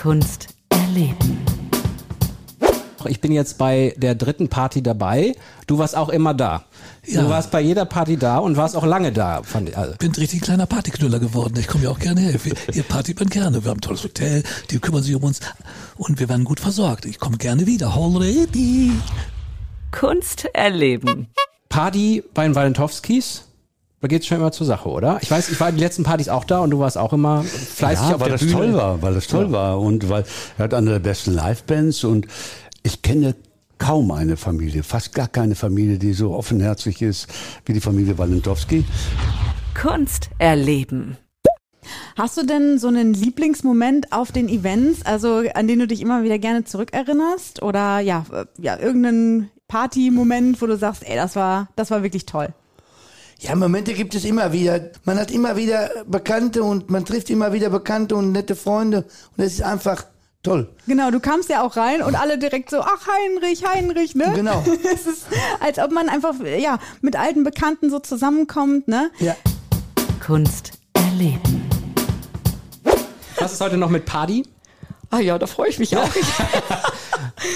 Kunst 0.00 0.48
erleben. 0.70 1.44
Ich 3.06 3.20
bin 3.20 3.32
jetzt 3.32 3.58
bei 3.58 3.94
der 3.96 4.14
dritten 4.14 4.48
Party 4.48 4.82
dabei. 4.82 5.34
Du 5.66 5.78
warst 5.78 5.96
auch 5.96 6.08
immer 6.08 6.32
da. 6.32 6.64
Ja. 7.06 7.22
Du 7.22 7.28
warst 7.30 7.50
bei 7.50 7.60
jeder 7.60 7.86
Party 7.86 8.16
da 8.16 8.38
und 8.38 8.56
warst 8.56 8.76
auch 8.76 8.84
lange 8.84 9.10
da. 9.10 9.42
Fand 9.42 9.70
ich, 9.70 9.76
also. 9.78 9.94
bin 9.98 10.12
ein 10.12 10.14
richtig 10.16 10.42
kleiner 10.42 10.66
Partyknüller 10.66 11.18
geworden. 11.18 11.54
Ich 11.58 11.66
komme 11.66 11.84
ja 11.84 11.90
auch 11.90 11.98
gerne 11.98 12.20
her. 12.20 12.34
Wir- 12.44 12.54
Ihr 12.74 12.82
Party 12.82 13.14
man 13.18 13.28
gerne. 13.28 13.64
Wir 13.64 13.70
haben 13.70 13.78
ein 13.78 13.82
tolles 13.82 14.04
Hotel, 14.04 14.42
die 14.70 14.78
kümmern 14.78 15.02
sich 15.02 15.14
um 15.14 15.22
uns 15.24 15.40
und 15.96 16.20
wir 16.20 16.28
werden 16.28 16.44
gut 16.44 16.60
versorgt. 16.60 17.06
Ich 17.06 17.18
komme 17.18 17.36
gerne 17.38 17.66
wieder. 17.66 17.94
Already. 17.94 18.92
Kunst 19.92 20.44
erleben. 20.52 21.28
Party 21.68 22.22
bei 22.34 22.44
den 22.44 22.54
Walentowskis. 22.54 23.44
Da 24.02 24.08
geht's 24.08 24.26
schon 24.26 24.38
immer 24.38 24.50
zur 24.52 24.66
Sache, 24.66 24.88
oder? 24.88 25.18
Ich 25.20 25.30
weiß, 25.30 25.50
ich 25.50 25.60
war 25.60 25.72
die 25.72 25.80
letzten 25.80 26.04
Partys 26.04 26.28
auch 26.30 26.44
da 26.44 26.60
und 26.60 26.70
du 26.70 26.78
warst 26.78 26.96
auch 26.96 27.12
immer 27.12 27.42
fleißig 27.42 28.08
ja, 28.08 28.14
auf 28.14 28.20
weil 28.20 28.28
der 28.30 28.38
das 28.38 28.40
Bühne. 28.40 28.52
toll 28.52 28.74
war, 28.74 29.02
weil 29.02 29.14
das 29.14 29.26
toll 29.26 29.52
war 29.52 29.78
und 29.78 30.08
weil 30.08 30.24
er 30.56 30.64
hat 30.64 30.74
eine 30.74 30.90
der 30.92 30.98
besten 31.00 31.34
Livebands 31.34 32.04
und 32.04 32.26
ich 32.82 33.02
kenne 33.02 33.34
kaum 33.80 34.12
eine 34.12 34.36
Familie, 34.36 34.84
fast 34.84 35.14
gar 35.14 35.26
keine 35.26 35.56
Familie, 35.56 35.98
die 35.98 36.12
so 36.12 36.32
offenherzig 36.32 37.02
ist 37.02 37.26
wie 37.64 37.72
die 37.72 37.80
Familie 37.80 38.16
Walentowski. 38.18 38.84
Kunst 39.74 40.30
erleben. 40.38 41.16
Hast 42.16 42.36
du 42.36 42.44
denn 42.44 42.78
so 42.78 42.88
einen 42.88 43.14
Lieblingsmoment 43.14 44.12
auf 44.12 44.30
den 44.30 44.48
Events, 44.48 45.04
also 45.04 45.42
an 45.54 45.66
den 45.66 45.80
du 45.80 45.86
dich 45.86 46.02
immer 46.02 46.22
wieder 46.22 46.38
gerne 46.38 46.64
zurückerinnerst? 46.64 47.62
Oder 47.62 48.00
ja, 48.00 48.26
äh, 48.32 48.44
ja, 48.58 48.78
irgendeinen 48.78 49.50
Party-Moment, 49.66 50.60
wo 50.60 50.66
du 50.66 50.76
sagst, 50.76 51.02
ey, 51.08 51.16
das 51.16 51.34
war, 51.34 51.68
das 51.76 51.90
war 51.90 52.02
wirklich 52.02 52.26
toll. 52.26 52.48
Ja, 53.38 53.56
Momente 53.56 53.94
gibt 53.94 54.14
es 54.14 54.26
immer 54.26 54.52
wieder. 54.52 54.90
Man 55.04 55.18
hat 55.18 55.30
immer 55.30 55.56
wieder 55.56 55.90
Bekannte 56.06 56.62
und 56.62 56.90
man 56.90 57.06
trifft 57.06 57.30
immer 57.30 57.54
wieder 57.54 57.70
Bekannte 57.70 58.14
und 58.14 58.32
nette 58.32 58.54
Freunde. 58.54 59.06
Und 59.36 59.44
es 59.44 59.54
ist 59.54 59.62
einfach 59.62 60.04
toll. 60.42 60.68
Genau, 60.86 61.10
du 61.10 61.20
kamst 61.20 61.48
ja 61.48 61.62
auch 61.62 61.76
rein 61.76 62.02
und 62.02 62.14
alle 62.14 62.38
direkt 62.38 62.70
so, 62.70 62.80
ach 62.80 63.06
Heinrich, 63.06 63.64
Heinrich, 63.64 64.14
ne? 64.14 64.32
Genau. 64.34 64.62
es 64.92 65.06
ist, 65.06 65.26
als 65.60 65.78
ob 65.78 65.90
man 65.90 66.08
einfach, 66.08 66.34
ja, 66.58 66.78
mit 67.00 67.16
alten 67.16 67.44
Bekannten 67.44 67.90
so 67.90 67.98
zusammenkommt, 67.98 68.88
ne? 68.88 69.10
Ja. 69.18 69.36
Kunst 70.24 70.72
erleben. 70.94 71.68
Was 73.38 73.52
ist 73.52 73.60
heute 73.60 73.76
noch 73.76 73.90
mit 73.90 74.04
Party? 74.04 74.46
Ah 75.10 75.18
ja, 75.18 75.38
da 75.38 75.46
freue 75.46 75.68
ich 75.68 75.78
mich 75.78 75.96
auch. 75.96 76.08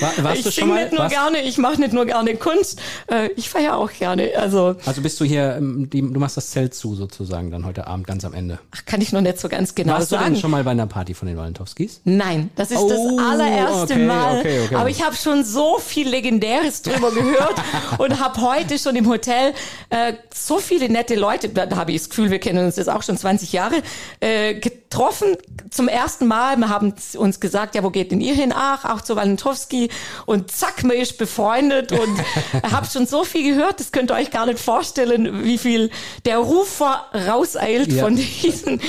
War, 0.00 0.12
warst 0.24 0.38
ich 0.38 0.44
du 0.44 0.50
singe 0.50 0.74
nicht 0.74 0.90
nur 0.92 1.00
warst- 1.00 1.14
gerne, 1.14 1.42
ich 1.42 1.58
mache 1.58 1.80
nicht 1.80 1.92
nur 1.92 2.06
gerne 2.06 2.34
Kunst, 2.36 2.80
äh, 3.10 3.28
ich 3.36 3.48
feiere 3.48 3.76
auch 3.76 3.90
gerne. 3.92 4.30
Also 4.36 4.76
Also 4.86 5.00
bist 5.02 5.20
du 5.20 5.24
hier, 5.24 5.56
ähm, 5.56 5.88
die, 5.90 6.00
du 6.00 6.20
machst 6.20 6.36
das 6.36 6.50
Zelt 6.50 6.74
zu 6.74 6.94
sozusagen 6.94 7.50
dann 7.50 7.64
heute 7.64 7.86
Abend 7.86 8.06
ganz 8.06 8.24
am 8.24 8.34
Ende. 8.34 8.58
ach, 8.74 8.84
kann 8.86 9.00
ich 9.00 9.12
noch 9.12 9.20
nicht 9.20 9.38
so 9.38 9.48
ganz 9.48 9.74
genau 9.74 9.94
Warst 9.94 10.12
du 10.12 10.16
sagen. 10.16 10.32
denn 10.34 10.40
schon 10.40 10.50
mal 10.50 10.64
bei 10.64 10.70
einer 10.72 10.86
Party 10.86 11.14
von 11.14 11.28
den 11.28 11.36
Walentowskis? 11.36 12.00
Nein, 12.04 12.50
das 12.56 12.70
ist 12.70 12.78
Oh, 12.78 12.88
das 12.88 13.26
allererste 13.26 13.94
okay, 13.94 14.06
Mal. 14.06 14.38
okay, 14.40 14.60
okay. 14.66 14.74
Aber 14.74 14.88
ich 14.90 15.02
habe 15.04 15.16
schon 15.16 15.44
so 15.44 15.78
viel 15.78 16.08
Legendäres 16.08 16.82
drüber 16.82 17.10
gehört 17.10 17.54
und 17.98 18.20
habe 18.20 18.40
heute 18.40 18.78
schon 18.78 18.96
im 18.96 19.08
Hotel 19.08 19.52
äh, 19.90 20.14
so 20.32 20.58
viele 20.58 20.88
nette 20.88 21.14
Leute, 21.14 21.48
da 21.48 21.68
habe 21.76 21.92
ich 21.92 21.98
das 22.02 22.08
Gefühl, 22.10 22.30
wir 22.30 22.38
kennen 22.38 22.64
uns 22.64 22.76
jetzt 22.76 22.88
auch 22.90 23.02
schon 23.02 23.16
20 23.16 23.52
Jahre, 23.52 23.76
äh, 24.20 24.54
getroffen 24.94 25.36
zum 25.70 25.88
ersten 25.88 26.26
Mal. 26.26 26.56
Wir 26.56 26.68
haben 26.68 26.94
uns 27.16 27.40
gesagt, 27.40 27.74
ja, 27.74 27.82
wo 27.82 27.90
geht 27.90 28.12
denn 28.12 28.20
ihr 28.20 28.34
hin? 28.34 28.52
Ach, 28.54 28.84
auch 28.84 29.00
zu 29.00 29.16
Walentowski. 29.16 29.88
Und 30.24 30.52
zack, 30.52 30.84
man 30.84 30.96
ist 30.96 31.18
befreundet 31.18 31.90
und 31.90 32.18
habe 32.72 32.86
schon 32.86 33.06
so 33.06 33.24
viel 33.24 33.54
gehört, 33.54 33.80
das 33.80 33.90
könnt 33.90 34.12
ihr 34.12 34.14
euch 34.14 34.30
gar 34.30 34.46
nicht 34.46 34.60
vorstellen, 34.60 35.42
wie 35.44 35.58
viel 35.58 35.90
der 36.24 36.38
Ruf 36.38 36.68
vorauseilt 37.12 37.92
Ja. 37.92 38.04
von 38.04 38.14
diesen 38.16 38.80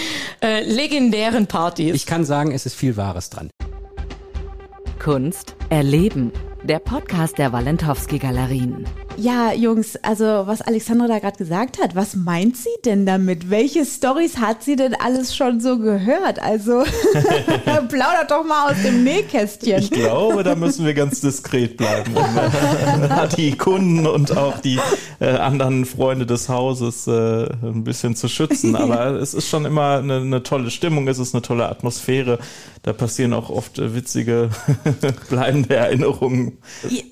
äh, 0.43 0.61
legendären 0.61 1.47
Partys. 1.47 1.95
Ich 1.95 2.05
kann 2.05 2.23
sagen, 2.23 2.51
es 2.51 2.65
ist 2.67 2.75
viel 2.75 2.97
Wahres 2.97 3.31
dran. 3.31 3.49
Kunst 5.03 5.55
erleben. 5.69 6.31
Der 6.63 6.79
Podcast 6.79 7.37
der 7.37 7.51
Walentowski 7.51 8.17
Galerien. 8.19 8.85
Ja, 9.17 9.53
Jungs, 9.53 9.95
also 9.97 10.25
was 10.25 10.61
Alexandra 10.61 11.07
da 11.07 11.19
gerade 11.19 11.37
gesagt 11.37 11.81
hat, 11.81 11.95
was 11.95 12.15
meint 12.15 12.57
sie 12.57 12.69
denn 12.83 13.05
damit? 13.05 13.49
Welche 13.49 13.85
Stories 13.85 14.37
hat 14.37 14.63
sie 14.63 14.75
denn 14.75 14.95
alles 14.95 15.35
schon 15.35 15.59
so 15.59 15.77
gehört? 15.77 16.41
Also 16.41 16.83
plaudert 17.89 18.29
doch 18.29 18.43
mal 18.43 18.71
aus 18.71 18.81
dem 18.83 19.03
Nähkästchen. 19.03 19.79
Ich 19.79 19.91
glaube, 19.91 20.43
da 20.43 20.55
müssen 20.55 20.85
wir 20.85 20.93
ganz 20.93 21.21
diskret 21.21 21.77
bleiben, 21.77 22.13
die 23.37 23.57
Kunden 23.57 24.05
und 24.05 24.35
auch 24.35 24.59
die 24.59 24.79
äh, 25.19 25.29
anderen 25.29 25.85
Freunde 25.85 26.25
des 26.25 26.49
Hauses 26.49 27.07
äh, 27.07 27.45
ein 27.63 27.83
bisschen 27.83 28.15
zu 28.15 28.27
schützen. 28.27 28.75
Aber 28.85 29.11
es 29.11 29.33
ist 29.33 29.47
schon 29.47 29.65
immer 29.65 29.99
eine, 29.99 30.17
eine 30.17 30.43
tolle 30.43 30.71
Stimmung, 30.71 31.07
es 31.07 31.19
ist 31.19 31.33
eine 31.33 31.41
tolle 31.41 31.69
Atmosphäre. 31.69 32.39
Da 32.83 32.93
passieren 32.93 33.33
auch 33.33 33.49
oft 33.49 33.79
äh, 33.79 33.95
witzige, 33.95 34.49
bleibende 35.29 35.75
Erinnerungen. 35.75 36.57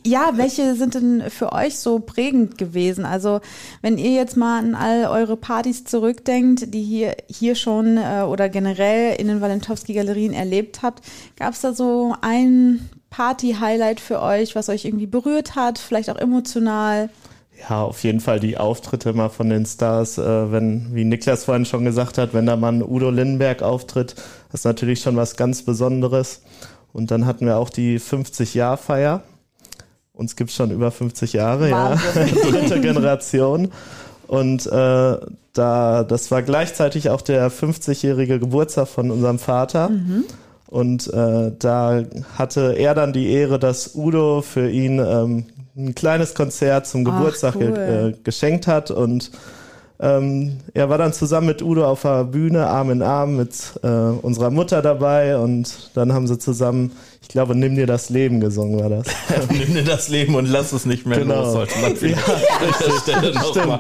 Ja, 0.06 0.34
welche 0.36 0.76
sind 0.76 0.96
denn 0.96 1.24
für 1.30 1.52
euch 1.52 1.80
prägend 2.00 2.58
gewesen? 2.58 3.06
Also, 3.06 3.42
wenn 3.82 3.98
ihr 3.98 4.12
jetzt 4.12 4.38
mal 4.38 4.60
an 4.60 4.76
all 4.76 5.06
eure 5.06 5.38
Partys 5.38 5.86
zurückdenkt, 5.86 6.74
die 6.74 6.84
hier, 6.84 7.16
hier 7.28 7.56
schon 7.56 7.98
äh, 7.98 8.24
oder 8.28 8.50
generell 8.50 9.16
in 9.16 9.28
den 9.28 9.42
Walentowski-Galerien 9.42 10.34
erlebt 10.34 10.82
habt, 10.82 11.04
gab 11.38 11.54
es 11.54 11.62
da 11.62 11.74
so 11.74 12.16
ein 12.22 12.90
Party-Highlight 13.10 14.00
für 14.00 14.22
euch, 14.22 14.56
was 14.56 14.70
euch 14.70 14.86
irgendwie 14.86 15.08
berührt 15.08 15.56
hat, 15.56 15.78
vielleicht 15.78 16.10
auch 16.10 16.18
emotional? 16.18 17.10
Ja, 17.70 17.84
auf 17.84 18.04
jeden 18.04 18.20
Fall 18.20 18.40
die 18.40 18.58
Auftritte 18.58 19.14
mal 19.14 19.30
von 19.30 19.50
den 19.50 19.66
Stars, 19.66 20.18
äh, 20.18 20.52
wenn, 20.52 20.94
wie 20.94 21.06
Niklas 21.06 21.46
vorhin 21.46 21.66
schon 21.66 21.86
gesagt 21.86 22.18
hat, 22.18 22.34
wenn 22.34 22.46
da 22.46 22.56
mal 22.56 22.74
ein 22.74 22.84
Udo 22.84 23.10
Lindenberg 23.10 23.62
auftritt, 23.62 24.16
das 24.52 24.62
ist 24.62 24.66
natürlich 24.66 25.00
schon 25.02 25.16
was 25.16 25.36
ganz 25.36 25.62
Besonderes. 25.62 26.42
Und 26.92 27.12
dann 27.12 27.26
hatten 27.26 27.46
wir 27.46 27.58
auch 27.58 27.70
die 27.70 28.00
50-Jahr-Feier. 28.00 29.24
Uns 30.14 30.36
gibt's 30.36 30.54
schon 30.56 30.72
über 30.72 30.92
50 30.92 31.34
Jahre, 31.34 31.72
Wahnsinn. 31.72 32.28
ja. 32.36 32.50
Dritte 32.52 32.82
Generation. 32.82 33.72
Und 34.28 34.66
äh, 34.68 35.18
da, 35.54 36.04
das 36.04 36.32
war 36.32 36.42
gleichzeitig 36.42 37.10
auch 37.10 37.22
der 37.22 37.52
50-jährige 37.52 38.40
Geburtstag 38.40 38.88
von 38.88 39.12
unserem 39.12 39.40
Vater. 39.40 39.90
Und 40.68 41.12
äh, 41.14 41.52
da 41.58 42.04
hatte 42.38 42.74
er 42.78 42.96
dann 42.96 43.14
die 43.14 43.32
Ehre, 43.32 43.60
dass 43.60 43.96
Udo 43.96 44.42
für 44.42 44.70
ihn 44.70 45.00
ähm, 45.00 45.46
ein 45.76 45.94
kleines 45.96 46.34
Konzert 46.36 46.88
zum 46.88 47.06
Ach, 47.08 47.18
Geburtstag 47.18 47.60
ge 47.60 47.70
cool. 47.70 48.14
äh, 48.16 48.24
geschenkt 48.24 48.66
hat. 48.68 48.92
Und 48.92 49.32
ähm, 50.04 50.58
er 50.74 50.90
war 50.90 50.98
dann 50.98 51.14
zusammen 51.14 51.48
mit 51.48 51.62
Udo 51.62 51.86
auf 51.88 52.02
der 52.02 52.26
Bühne, 52.26 52.68
Arm 52.68 52.92
in 52.92 53.02
Arm, 53.02 53.38
mit 53.38 53.54
äh, 53.84 53.88
unserer 53.88 54.50
Mutter 54.52 54.82
dabei. 54.82 55.38
Und 55.38 55.92
dann 55.94 56.12
haben 56.14 56.28
sie 56.28 56.38
zusammen, 56.38 56.92
ich 57.22 57.30
glaube, 57.30 57.56
Nimm 57.56 57.76
dir 57.76 57.88
das 57.88 58.10
Leben 58.10 58.42
gesungen, 58.42 58.80
war 58.82 58.90
das. 58.90 59.08
Nimm 59.50 59.74
dir 59.74 59.84
das 59.86 60.10
Leben 60.10 60.36
und 60.36 60.48
lass 60.48 60.74
es 60.74 60.86
nicht 60.86 61.06
mehr 61.06 61.20
Genau. 61.20 61.44
los, 61.44 61.54
sollte 61.54 61.80
man 61.80 61.94
dieser 61.94 63.00
Stelle 63.02 63.34
noch 63.34 63.56
mal. 63.66 63.80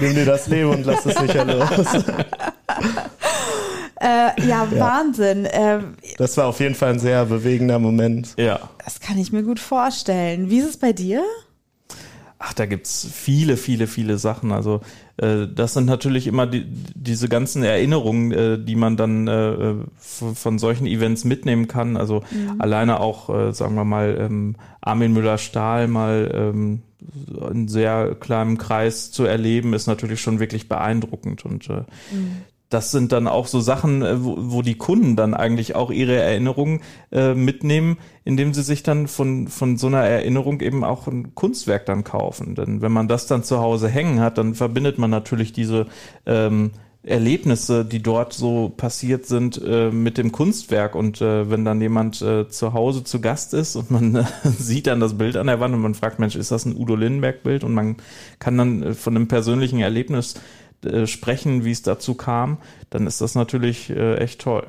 Nimm 0.00 0.14
dir 0.14 0.24
das 0.26 0.46
Leben 0.46 0.70
und 0.70 0.86
lass 0.86 1.04
es 1.04 1.20
nicht 1.20 1.34
mehr 1.34 1.44
los. 1.44 1.68
Äh, 4.02 4.48
ja, 4.48 4.66
Wahnsinn. 4.70 5.44
Äh, 5.44 5.80
Das 6.16 6.34
war 6.38 6.46
auf 6.46 6.58
jeden 6.60 6.74
Fall 6.74 6.92
ein 6.94 6.98
sehr 6.98 7.26
bewegender 7.26 7.78
Moment. 7.78 8.30
Ja. 8.38 8.58
das 8.82 8.98
kann 9.00 9.18
ich 9.18 9.30
mir 9.30 9.42
gut 9.42 9.60
vorstellen. 9.60 10.48
Wie 10.48 10.58
ist 10.60 10.70
es 10.70 10.76
bei 10.78 10.94
dir? 10.94 11.22
Ach, 12.42 12.54
da 12.54 12.64
gibt's 12.64 13.06
viele, 13.12 13.58
viele, 13.58 13.86
viele 13.86 14.16
Sachen. 14.16 14.50
Also 14.50 14.80
äh, 15.18 15.46
das 15.46 15.74
sind 15.74 15.84
natürlich 15.84 16.26
immer 16.26 16.46
die, 16.46 16.64
diese 16.94 17.28
ganzen 17.28 17.62
Erinnerungen, 17.62 18.32
äh, 18.32 18.58
die 18.58 18.76
man 18.76 18.96
dann 18.96 19.28
äh, 19.28 19.74
von, 19.98 20.58
solchen 20.58 20.86
Events 20.86 21.24
mitnehmen 21.24 21.68
kann. 21.68 21.98
Also 21.98 22.22
alleine 22.58 23.00
auch, 23.00 23.28
äh, 23.28 23.52
sagen 23.52 23.74
wir 23.74 23.84
mal, 23.84 24.16
ähm, 24.18 24.56
Armin 24.80 25.12
Müller-Stahl 25.12 25.86
mal 25.86 26.30
ähm, 26.32 26.82
in 27.50 27.68
sehr 27.68 28.14
kleinem 28.14 28.56
Kreis 28.56 29.10
zu 29.10 29.24
erleben, 29.24 29.74
ist 29.74 29.86
natürlich 29.86 30.22
schon 30.22 30.40
wirklich 30.40 30.66
beeindruckend. 30.66 31.44
Und 31.44 31.68
äh, 31.68 31.82
das 32.70 32.92
sind 32.92 33.12
dann 33.12 33.28
auch 33.28 33.46
so 33.48 33.60
Sachen, 33.60 34.02
äh, 34.02 34.24
wo, 34.24 34.36
wo 34.38 34.62
die 34.62 34.76
Kunden 34.76 35.16
dann 35.16 35.34
eigentlich 35.34 35.74
auch 35.74 35.90
ihre 35.90 36.16
Erinnerungen 36.16 36.80
äh, 37.12 37.34
mitnehmen, 37.34 37.98
indem 38.24 38.54
sie 38.54 38.62
sich 38.62 38.82
dann 38.82 39.08
von, 39.08 39.48
von 39.48 39.76
so 39.76 39.88
einer 39.88 40.04
Erinnerung 40.04 40.60
eben 40.60 40.84
auch 40.84 41.06
ein 41.06 41.34
Kunstwerk 41.34 41.84
dann 41.84 42.04
kaufen. 42.04 42.54
Denn 42.54 42.80
wenn 42.80 42.92
man 42.92 43.08
das 43.08 43.26
dann 43.26 43.44
zu 43.44 43.58
Hause 43.58 43.88
hängen 43.88 44.20
hat, 44.20 44.38
dann 44.38 44.54
verbindet 44.54 44.98
man 44.98 45.10
natürlich 45.10 45.52
diese 45.52 45.86
ähm, 46.26 46.70
Erlebnisse, 47.02 47.84
die 47.84 48.02
dort 48.02 48.34
so 48.34 48.68
passiert 48.68 49.24
sind, 49.24 49.60
äh, 49.64 49.90
mit 49.90 50.18
dem 50.18 50.32
Kunstwerk. 50.32 50.94
Und 50.94 51.20
äh, 51.20 51.50
wenn 51.50 51.64
dann 51.64 51.80
jemand 51.80 52.20
äh, 52.22 52.48
zu 52.48 52.72
Hause 52.72 53.04
zu 53.04 53.20
Gast 53.20 53.54
ist 53.54 53.74
und 53.74 53.90
man 53.90 54.14
äh, 54.14 54.24
sieht 54.44 54.86
dann 54.86 55.00
das 55.00 55.16
Bild 55.16 55.36
an 55.36 55.46
der 55.46 55.60
Wand 55.60 55.74
und 55.74 55.80
man 55.80 55.94
fragt, 55.94 56.18
Mensch, 56.18 56.36
ist 56.36 56.52
das 56.52 56.66
ein 56.66 56.76
Udo 56.76 56.94
Lindenberg-Bild? 56.94 57.64
Und 57.64 57.74
man 57.74 57.96
kann 58.38 58.58
dann 58.58 58.82
äh, 58.82 58.94
von 58.94 59.16
einem 59.16 59.28
persönlichen 59.28 59.80
Erlebnis 59.80 60.34
äh, 60.84 61.06
sprechen, 61.06 61.64
wie 61.64 61.72
es 61.72 61.82
dazu 61.82 62.14
kam, 62.14 62.58
dann 62.90 63.06
ist 63.06 63.20
das 63.20 63.34
natürlich 63.34 63.90
äh, 63.90 64.16
echt 64.16 64.40
toll. 64.40 64.66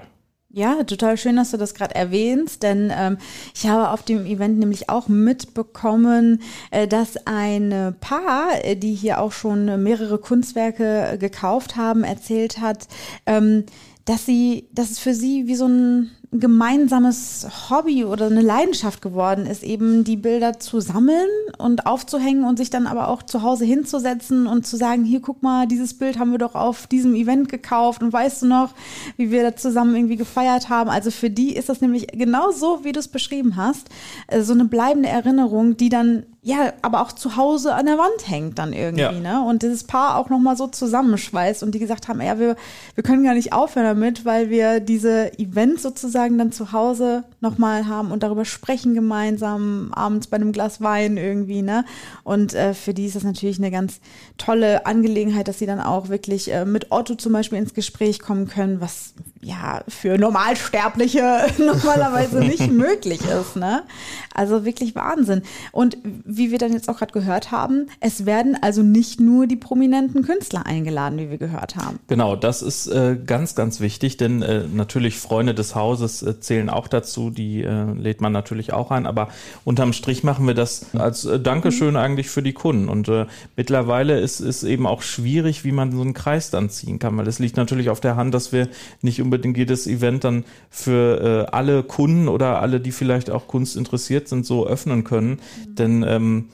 Ja, 0.53 0.83
total 0.83 1.15
schön, 1.15 1.37
dass 1.37 1.51
du 1.51 1.57
das 1.57 1.73
gerade 1.73 1.95
erwähnst, 1.95 2.61
denn 2.61 2.91
ähm, 2.93 3.17
ich 3.55 3.67
habe 3.67 3.89
auf 3.89 4.03
dem 4.03 4.25
Event 4.25 4.59
nämlich 4.59 4.89
auch 4.89 5.07
mitbekommen, 5.07 6.41
äh, 6.71 6.89
dass 6.89 7.25
ein 7.25 7.95
Paar, 8.01 8.65
äh, 8.65 8.75
die 8.75 8.93
hier 8.93 9.21
auch 9.21 9.31
schon 9.31 9.81
mehrere 9.81 10.17
Kunstwerke 10.17 11.13
äh, 11.13 11.17
gekauft 11.17 11.77
haben, 11.77 12.03
erzählt 12.03 12.59
hat, 12.59 12.89
ähm, 13.25 13.63
dass 14.03 14.25
sie, 14.25 14.67
dass 14.73 14.91
es 14.91 14.99
für 14.99 15.13
sie 15.13 15.47
wie 15.47 15.55
so 15.55 15.67
ein 15.67 16.11
gemeinsames 16.33 17.45
Hobby 17.69 18.05
oder 18.05 18.27
eine 18.27 18.41
Leidenschaft 18.41 19.01
geworden 19.01 19.45
ist, 19.45 19.63
eben 19.63 20.05
die 20.05 20.15
Bilder 20.15 20.59
zu 20.59 20.79
sammeln 20.79 21.27
und 21.57 21.85
aufzuhängen 21.85 22.45
und 22.45 22.57
sich 22.57 22.69
dann 22.69 22.87
aber 22.87 23.09
auch 23.09 23.23
zu 23.23 23.41
Hause 23.41 23.65
hinzusetzen 23.65 24.47
und 24.47 24.65
zu 24.65 24.77
sagen, 24.77 25.03
hier 25.03 25.19
guck 25.19 25.43
mal, 25.43 25.67
dieses 25.67 25.93
Bild 25.93 26.17
haben 26.17 26.31
wir 26.31 26.37
doch 26.37 26.55
auf 26.55 26.87
diesem 26.87 27.15
Event 27.15 27.49
gekauft 27.49 28.01
und 28.01 28.13
weißt 28.13 28.43
du 28.43 28.45
noch, 28.45 28.73
wie 29.17 29.29
wir 29.31 29.43
da 29.43 29.55
zusammen 29.57 29.93
irgendwie 29.95 30.15
gefeiert 30.15 30.69
haben. 30.69 30.89
Also 30.89 31.11
für 31.11 31.29
die 31.29 31.53
ist 31.53 31.67
das 31.67 31.81
nämlich 31.81 32.07
genau 32.07 32.51
so, 32.51 32.79
wie 32.83 32.93
du 32.93 32.99
es 33.01 33.09
beschrieben 33.09 33.57
hast, 33.57 33.89
äh, 34.27 34.41
so 34.41 34.53
eine 34.53 34.65
bleibende 34.65 35.09
Erinnerung, 35.09 35.75
die 35.75 35.89
dann 35.89 36.23
ja, 36.43 36.73
aber 36.81 37.01
auch 37.03 37.11
zu 37.11 37.35
Hause 37.37 37.75
an 37.75 37.85
der 37.85 37.99
Wand 37.99 38.27
hängt 38.27 38.57
dann 38.57 38.73
irgendwie, 38.73 39.01
Ja. 39.03 39.11
ne? 39.11 39.43
Und 39.47 39.61
dieses 39.61 39.83
Paar 39.83 40.17
auch 40.17 40.29
nochmal 40.31 40.57
so 40.57 40.65
zusammenschweißt 40.65 41.61
und 41.61 41.75
die 41.75 41.77
gesagt 41.77 42.07
haben, 42.07 42.19
ja, 42.19 42.39
wir, 42.39 42.55
wir 42.95 43.03
können 43.03 43.23
gar 43.23 43.35
nicht 43.35 43.53
aufhören 43.53 43.85
damit, 43.85 44.25
weil 44.25 44.49
wir 44.49 44.79
diese 44.79 45.37
Events 45.37 45.83
sozusagen 45.83 46.20
sozusagen 46.21 46.37
dann 46.37 46.51
zu 46.51 46.71
Hause 46.71 47.23
nochmal 47.39 47.87
haben 47.87 48.11
und 48.11 48.21
darüber 48.21 48.45
sprechen 48.45 48.93
gemeinsam, 48.93 49.91
abends 49.93 50.27
bei 50.27 50.37
einem 50.37 50.51
Glas 50.51 50.79
Wein 50.81 51.17
irgendwie, 51.17 51.63
ne? 51.63 51.83
Und 52.23 52.53
äh, 52.53 52.75
für 52.75 52.93
die 52.93 53.07
ist 53.07 53.15
das 53.15 53.23
natürlich 53.23 53.57
eine 53.57 53.71
ganz 53.71 53.99
tolle 54.37 54.85
Angelegenheit, 54.85 55.47
dass 55.47 55.57
sie 55.57 55.65
dann 55.65 55.79
auch 55.79 56.09
wirklich 56.09 56.53
äh, 56.53 56.65
mit 56.65 56.91
Otto 56.91 57.15
zum 57.15 57.33
Beispiel 57.33 57.57
ins 57.57 57.73
Gespräch 57.73 58.19
kommen 58.19 58.47
können, 58.47 58.81
was 58.81 59.15
ja 59.41 59.83
für 59.87 60.19
Normalsterbliche 60.19 61.45
normalerweise 61.57 62.39
nicht 62.39 62.71
möglich 62.71 63.21
ist, 63.21 63.55
ne? 63.55 63.83
Also 64.35 64.63
wirklich 64.63 64.93
Wahnsinn. 64.93 65.41
Und 65.71 65.97
wie 66.03 66.51
wir 66.51 66.59
dann 66.59 66.73
jetzt 66.73 66.87
auch 66.87 66.97
gerade 66.97 67.13
gehört 67.13 67.51
haben, 67.51 67.87
es 67.99 68.25
werden 68.25 68.57
also 68.61 68.83
nicht 68.83 69.19
nur 69.19 69.47
die 69.47 69.55
prominenten 69.55 70.23
Künstler 70.23 70.67
eingeladen, 70.67 71.17
wie 71.17 71.31
wir 71.31 71.37
gehört 71.39 71.75
haben. 71.77 71.99
Genau, 72.07 72.35
das 72.35 72.61
ist 72.61 72.87
äh, 72.87 73.17
ganz, 73.25 73.55
ganz 73.55 73.79
wichtig, 73.79 74.17
denn 74.17 74.43
äh, 74.43 74.65
natürlich 74.71 75.17
Freunde 75.17 75.55
des 75.55 75.73
Hauses 75.73 76.10
äh, 76.21 76.39
zählen 76.39 76.69
auch 76.69 76.87
dazu, 76.87 77.29
die 77.29 77.63
äh, 77.63 77.91
lädt 77.93 78.21
man 78.21 78.31
natürlich 78.31 78.73
auch 78.73 78.91
ein, 78.91 79.05
aber 79.05 79.29
unterm 79.63 79.93
Strich 79.93 80.23
machen 80.23 80.45
wir 80.47 80.53
das 80.53 80.93
als 80.95 81.25
äh, 81.25 81.39
Dankeschön 81.39 81.95
eigentlich 81.95 82.29
für 82.29 82.43
die 82.43 82.53
Kunden. 82.53 82.89
Und 82.89 83.11
mittlerweile 83.55 84.19
ist 84.19 84.39
es 84.39 84.63
eben 84.63 84.87
auch 84.87 85.01
schwierig, 85.01 85.63
wie 85.63 85.71
man 85.71 85.91
so 85.91 86.01
einen 86.01 86.13
Kreis 86.13 86.49
dann 86.49 86.69
ziehen 86.69 86.99
kann, 86.99 87.17
weil 87.17 87.27
es 87.27 87.39
liegt 87.39 87.57
natürlich 87.57 87.89
auf 87.89 87.99
der 87.99 88.15
Hand, 88.15 88.33
dass 88.33 88.51
wir 88.51 88.67
nicht 89.01 89.21
unbedingt 89.21 89.57
jedes 89.57 89.87
Event 89.87 90.23
dann 90.23 90.43
für 90.69 91.49
alle 91.51 91.83
Kunden 91.83 92.27
oder 92.27 92.61
alle, 92.61 92.79
die 92.79 92.91
vielleicht 92.91 93.29
auch 93.29 93.47
Kunst 93.47 93.75
interessiert 93.75 94.27
sind, 94.27 94.45
so 94.45 94.67
öffnen 94.67 95.03
können. 95.03 95.39
Denn 95.67 96.03
ähm, 96.07 96.49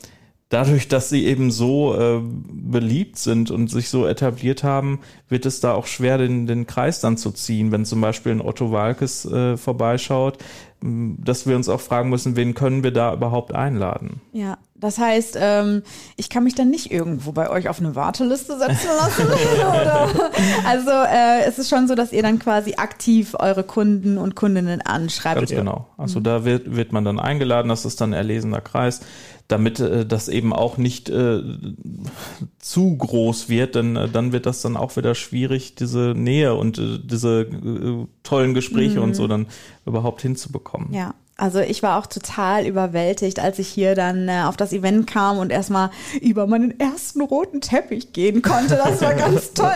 dadurch, 0.50 0.88
dass 0.88 1.10
sie 1.10 1.26
eben 1.26 1.52
so 1.52 1.96
äh, 1.96 2.22
beliebt 2.22 3.18
sind 3.18 3.52
und 3.52 3.70
sich 3.70 3.90
so 3.90 4.08
etabliert 4.08 4.64
haben, 4.64 5.00
wird 5.30 5.46
es 5.46 5.60
da 5.60 5.74
auch 5.74 5.88
schwer, 5.88 6.18
den, 6.18 6.48
den 6.48 6.68
Kreis 6.68 7.02
dann 7.02 7.18
zu 7.18 7.32
ziehen. 7.32 7.72
Wenn 7.72 7.86
zum 7.86 8.00
Beispiel 8.02 8.32
ein 8.32 8.42
Otto 8.42 8.72
Walkes 8.72 9.26
äh, 9.26 9.58
vorbeischaut, 9.58 10.38
dass 10.80 11.48
wir 11.48 11.56
uns 11.56 11.70
auch 11.70 11.82
fragen 11.82 12.10
müssen, 12.10 12.36
wen 12.36 12.54
können 12.54 12.84
wir 12.84 12.92
da 12.92 13.12
überhaupt 13.12 13.54
einladen? 13.54 14.22
Ja, 14.32 14.60
das 14.76 15.00
heißt, 15.00 15.36
ähm, 15.42 15.82
ich 16.18 16.30
kann 16.30 16.44
mich 16.44 16.54
dann 16.54 16.70
nicht 16.70 16.92
irgendwo 16.92 17.32
bei 17.32 17.50
euch 17.50 17.68
auf 17.68 17.80
eine 17.80 17.96
Warteliste 17.96 18.60
setzen 18.60 18.90
lassen. 18.96 19.26
oder? 19.58 20.08
Also 20.68 20.92
äh, 20.92 21.46
es 21.48 21.58
ist 21.58 21.70
schon 21.70 21.88
so, 21.88 21.96
dass 21.96 22.14
ihr 22.14 22.22
dann 22.22 22.38
quasi 22.38 22.76
aktiv 22.76 23.36
eure 23.40 23.64
Kunden 23.64 24.20
und 24.20 24.36
Kundinnen 24.36 24.82
anschreibt. 24.82 25.40
Ganz 25.40 25.50
genau. 25.50 25.88
Also 25.98 26.20
da 26.20 26.46
wird, 26.46 26.76
wird 26.76 26.92
man 26.92 27.04
dann 27.04 27.20
eingeladen, 27.20 27.70
das 27.70 27.84
ist 27.84 28.00
dann 28.00 28.12
ein 28.12 28.18
erlesener 28.18 28.62
Kreis, 28.62 29.02
damit 29.48 29.80
äh, 29.80 30.06
das 30.06 30.28
eben 30.28 30.52
auch 30.54 30.78
nicht 30.78 31.10
äh, 31.10 31.42
zu 32.60 32.98
groß 32.98 33.50
wird, 33.50 33.76
denn 33.76 33.96
äh, 33.96 34.10
dann 34.10 34.32
wird 34.32 34.46
das 34.46 34.62
dann 34.62 34.76
auch 34.78 34.96
wieder 34.98 35.16
schwierig, 35.16 35.76
diese 35.76 36.14
Nähe 36.16 36.54
und 36.56 36.78
äh, 36.78 37.00
diese 37.02 37.42
äh, 37.42 38.06
tollen 38.24 38.54
Gespräche 38.54 38.98
Mhm. 38.98 39.04
und 39.04 39.14
so 39.16 39.28
dann 39.28 39.48
überhaupt 39.86 40.22
hinzubekommen. 40.22 40.94
Ja. 40.94 41.14
Also 41.40 41.60
ich 41.60 41.84
war 41.84 42.00
auch 42.00 42.08
total 42.08 42.66
überwältigt, 42.66 43.40
als 43.40 43.60
ich 43.60 43.68
hier 43.68 43.94
dann 43.94 44.28
äh, 44.28 44.42
auf 44.46 44.58
das 44.58 44.74
Event 44.74 45.06
kam 45.06 45.38
und 45.38 45.52
erstmal 45.52 45.92
über 46.20 46.48
meinen 46.48 46.80
ersten 46.80 47.22
roten 47.22 47.62
Teppich 47.62 48.12
gehen 48.12 48.42
konnte. 48.42 48.76
Das 48.76 49.02
war 49.04 49.14
ganz 49.14 49.54
toll. 49.54 49.70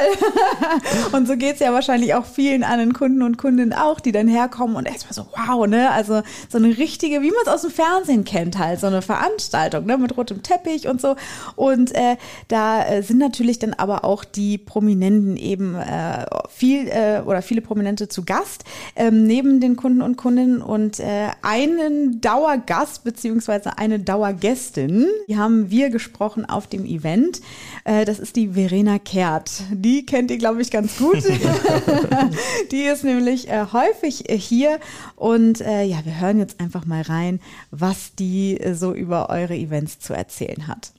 und 1.11 1.27
so 1.27 1.37
geht's 1.37 1.59
ja 1.59 1.71
wahrscheinlich 1.71 2.15
auch 2.15 2.25
vielen 2.25 2.63
anderen 2.63 2.93
Kunden 2.93 3.21
und 3.21 3.37
Kundinnen 3.37 3.73
auch, 3.73 3.99
die 3.99 4.11
dann 4.11 4.27
herkommen 4.27 4.75
und 4.75 4.87
erstmal 4.87 5.13
so, 5.13 5.27
wow, 5.37 5.67
ne? 5.67 5.91
Also 5.91 6.23
so 6.49 6.57
eine 6.57 6.75
richtige, 6.79 7.21
wie 7.21 7.29
man 7.29 7.41
es 7.43 7.47
aus 7.47 7.61
dem 7.61 7.69
Fernsehen 7.69 8.23
kennt 8.23 8.57
halt, 8.57 8.79
so 8.79 8.87
eine 8.87 9.03
Veranstaltung, 9.03 9.85
ne? 9.85 9.99
Mit 9.99 10.17
rotem 10.17 10.41
Teppich 10.41 10.87
und 10.87 10.99
so. 10.99 11.15
Und 11.55 11.93
äh, 11.93 12.17
da 12.47 12.83
äh, 12.87 13.03
sind 13.03 13.19
natürlich 13.19 13.59
dann 13.59 13.75
aber 13.75 14.03
auch 14.03 14.23
die 14.23 14.57
Prominenten 14.57 15.37
eben 15.37 15.75
äh, 15.75 16.25
viel 16.49 16.87
äh, 16.87 17.21
oder 17.23 17.43
viele 17.43 17.61
Prominente 17.61 18.07
zu 18.07 18.23
Gast, 18.23 18.63
ähm, 18.95 19.27
neben 19.27 19.59
den 19.59 19.75
Kunden 19.75 20.01
und 20.01 20.17
Kundinnen 20.17 20.63
und 20.63 20.99
äh, 20.99 21.27
einen 21.51 22.21
Dauergast 22.21 23.03
beziehungsweise 23.03 23.77
eine 23.77 23.99
Dauergästin, 23.99 25.05
die 25.27 25.35
haben 25.35 25.69
wir 25.69 25.89
gesprochen 25.89 26.45
auf 26.45 26.67
dem 26.67 26.85
Event. 26.85 27.41
Äh, 27.83 28.05
das 28.05 28.19
ist 28.19 28.37
die 28.37 28.53
Verena 28.53 28.99
Kehrt. 28.99 29.63
Die 29.69 30.05
kennt 30.05 30.31
ihr, 30.31 30.37
glaube 30.37 30.61
ich, 30.61 30.71
ganz 30.71 30.97
gut. 30.97 31.21
die 32.71 32.83
ist 32.83 33.03
nämlich 33.03 33.49
äh, 33.49 33.65
häufig 33.73 34.29
äh, 34.29 34.37
hier 34.37 34.79
und 35.17 35.59
ja, 35.59 36.05
wir 36.05 36.19
hören 36.19 36.39
jetzt 36.39 36.59
einfach 36.59 36.85
mal 36.85 37.01
rein, 37.01 37.39
was 37.69 38.15
die 38.15 38.59
so 38.73 38.93
über 38.93 39.29
eure 39.29 39.55
Events 39.55 39.99
zu 39.99 40.13
erzählen 40.13 40.67
hat. 40.67 40.91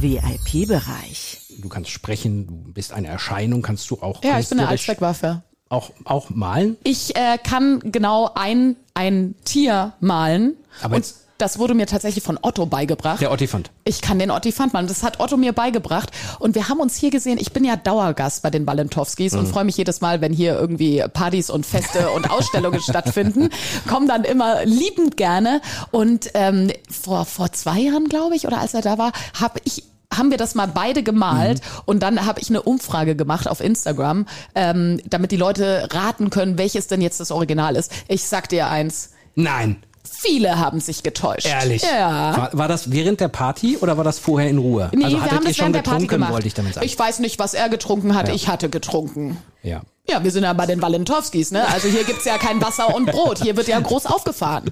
VIP-Bereich. 0.00 1.54
Du 1.60 1.68
kannst 1.68 1.90
sprechen, 1.90 2.46
du 2.46 2.72
bist 2.72 2.92
eine 2.92 3.06
Erscheinung, 3.08 3.62
kannst 3.62 3.90
du 3.90 4.00
auch 4.00 4.22
Ja, 4.24 4.40
ich 4.40 4.48
bin 4.48 4.58
eine 4.58 4.68
Allzweckwaffe. 4.68 5.42
Auch, 5.68 5.90
auch 6.04 6.30
malen? 6.30 6.76
Ich 6.84 7.16
äh, 7.16 7.38
kann 7.42 7.80
genau 7.84 8.30
ein, 8.34 8.76
ein 8.94 9.34
Tier 9.44 9.92
malen. 10.00 10.56
Aber 10.82 10.96
und 10.96 11.14
das 11.38 11.58
wurde 11.58 11.74
mir 11.74 11.86
tatsächlich 11.86 12.24
von 12.24 12.38
Otto 12.40 12.64
beigebracht. 12.64 13.20
Der 13.20 13.30
Ottifant. 13.30 13.70
Ich 13.84 14.00
kann 14.00 14.18
den 14.18 14.30
Ottifant 14.30 14.72
malen. 14.72 14.86
Das 14.86 15.02
hat 15.02 15.20
Otto 15.20 15.36
mir 15.36 15.52
beigebracht. 15.52 16.10
Und 16.38 16.54
wir 16.54 16.70
haben 16.70 16.80
uns 16.80 16.96
hier 16.96 17.10
gesehen. 17.10 17.36
Ich 17.38 17.52
bin 17.52 17.62
ja 17.62 17.76
Dauergast 17.76 18.42
bei 18.42 18.48
den 18.48 18.66
Walentowskis 18.66 19.34
und 19.34 19.42
Mhm. 19.42 19.46
freue 19.48 19.64
mich 19.64 19.76
jedes 19.76 20.00
Mal, 20.00 20.22
wenn 20.22 20.32
hier 20.32 20.54
irgendwie 20.58 21.04
Partys 21.12 21.50
und 21.50 21.66
Feste 21.66 22.10
und 22.10 22.30
Ausstellungen 22.30 22.80
stattfinden. 22.80 23.50
Komm 23.86 24.08
dann 24.08 24.24
immer 24.24 24.64
liebend 24.64 25.18
gerne. 25.18 25.60
Und 25.90 26.30
ähm, 26.32 26.70
vor, 26.90 27.26
vor 27.26 27.52
zwei 27.52 27.80
Jahren, 27.80 28.08
glaube 28.08 28.34
ich, 28.34 28.46
oder 28.46 28.58
als 28.60 28.72
er 28.72 28.80
da 28.80 28.96
war, 28.96 29.12
habe 29.38 29.60
ich 29.64 29.82
haben 30.14 30.30
wir 30.30 30.38
das 30.38 30.54
mal 30.54 30.68
beide 30.68 31.02
gemalt 31.02 31.60
und 31.84 32.02
dann 32.02 32.26
habe 32.26 32.40
ich 32.40 32.48
eine 32.48 32.62
Umfrage 32.62 33.16
gemacht 33.16 33.48
auf 33.48 33.60
Instagram, 33.60 34.26
ähm, 34.54 35.00
damit 35.08 35.32
die 35.32 35.36
Leute 35.36 35.88
raten 35.92 36.30
können, 36.30 36.58
welches 36.58 36.86
denn 36.86 37.00
jetzt 37.00 37.20
das 37.20 37.30
Original 37.30 37.76
ist. 37.76 37.92
Ich 38.08 38.24
sag 38.24 38.48
dir 38.48 38.68
eins. 38.68 39.10
Nein. 39.34 39.82
Viele 40.08 40.58
haben 40.58 40.80
sich 40.80 41.02
getäuscht. 41.02 41.46
Ehrlich? 41.46 41.82
Ja. 41.82 42.36
War, 42.36 42.50
war 42.52 42.68
das 42.68 42.90
während 42.90 43.20
der 43.20 43.28
Party 43.28 43.76
oder 43.78 43.96
war 43.96 44.04
das 44.04 44.18
vorher 44.18 44.48
in 44.48 44.58
Ruhe? 44.58 44.90
Nee, 44.94 45.04
also 45.04 45.16
wir 45.16 45.22
hattet 45.22 45.36
haben 45.36 45.42
ihr 45.42 45.48
das 45.48 45.56
schon 45.56 45.64
während 45.72 45.86
der 45.86 45.90
Party 45.90 46.06
gemacht. 46.06 46.32
wollte 46.32 46.46
ich 46.46 46.54
damit 46.54 46.74
sagen. 46.74 46.86
Ich 46.86 46.98
weiß 46.98 47.18
nicht, 47.18 47.38
was 47.38 47.54
er 47.54 47.68
getrunken 47.68 48.14
hat. 48.14 48.28
Ja. 48.28 48.34
Ich 48.34 48.48
hatte 48.48 48.68
getrunken. 48.68 49.38
ja. 49.62 49.82
Ja, 50.08 50.22
wir 50.22 50.30
sind 50.30 50.44
ja 50.44 50.52
bei 50.52 50.66
den 50.66 50.80
Walentowskis, 50.80 51.50
ne? 51.50 51.66
Also 51.66 51.88
hier 51.88 52.04
gibt's 52.04 52.24
ja 52.24 52.38
kein 52.38 52.62
Wasser 52.62 52.94
und 52.94 53.06
Brot. 53.06 53.42
Hier 53.42 53.56
wird 53.56 53.66
ja 53.66 53.80
groß 53.80 54.06
aufgefahren. 54.06 54.70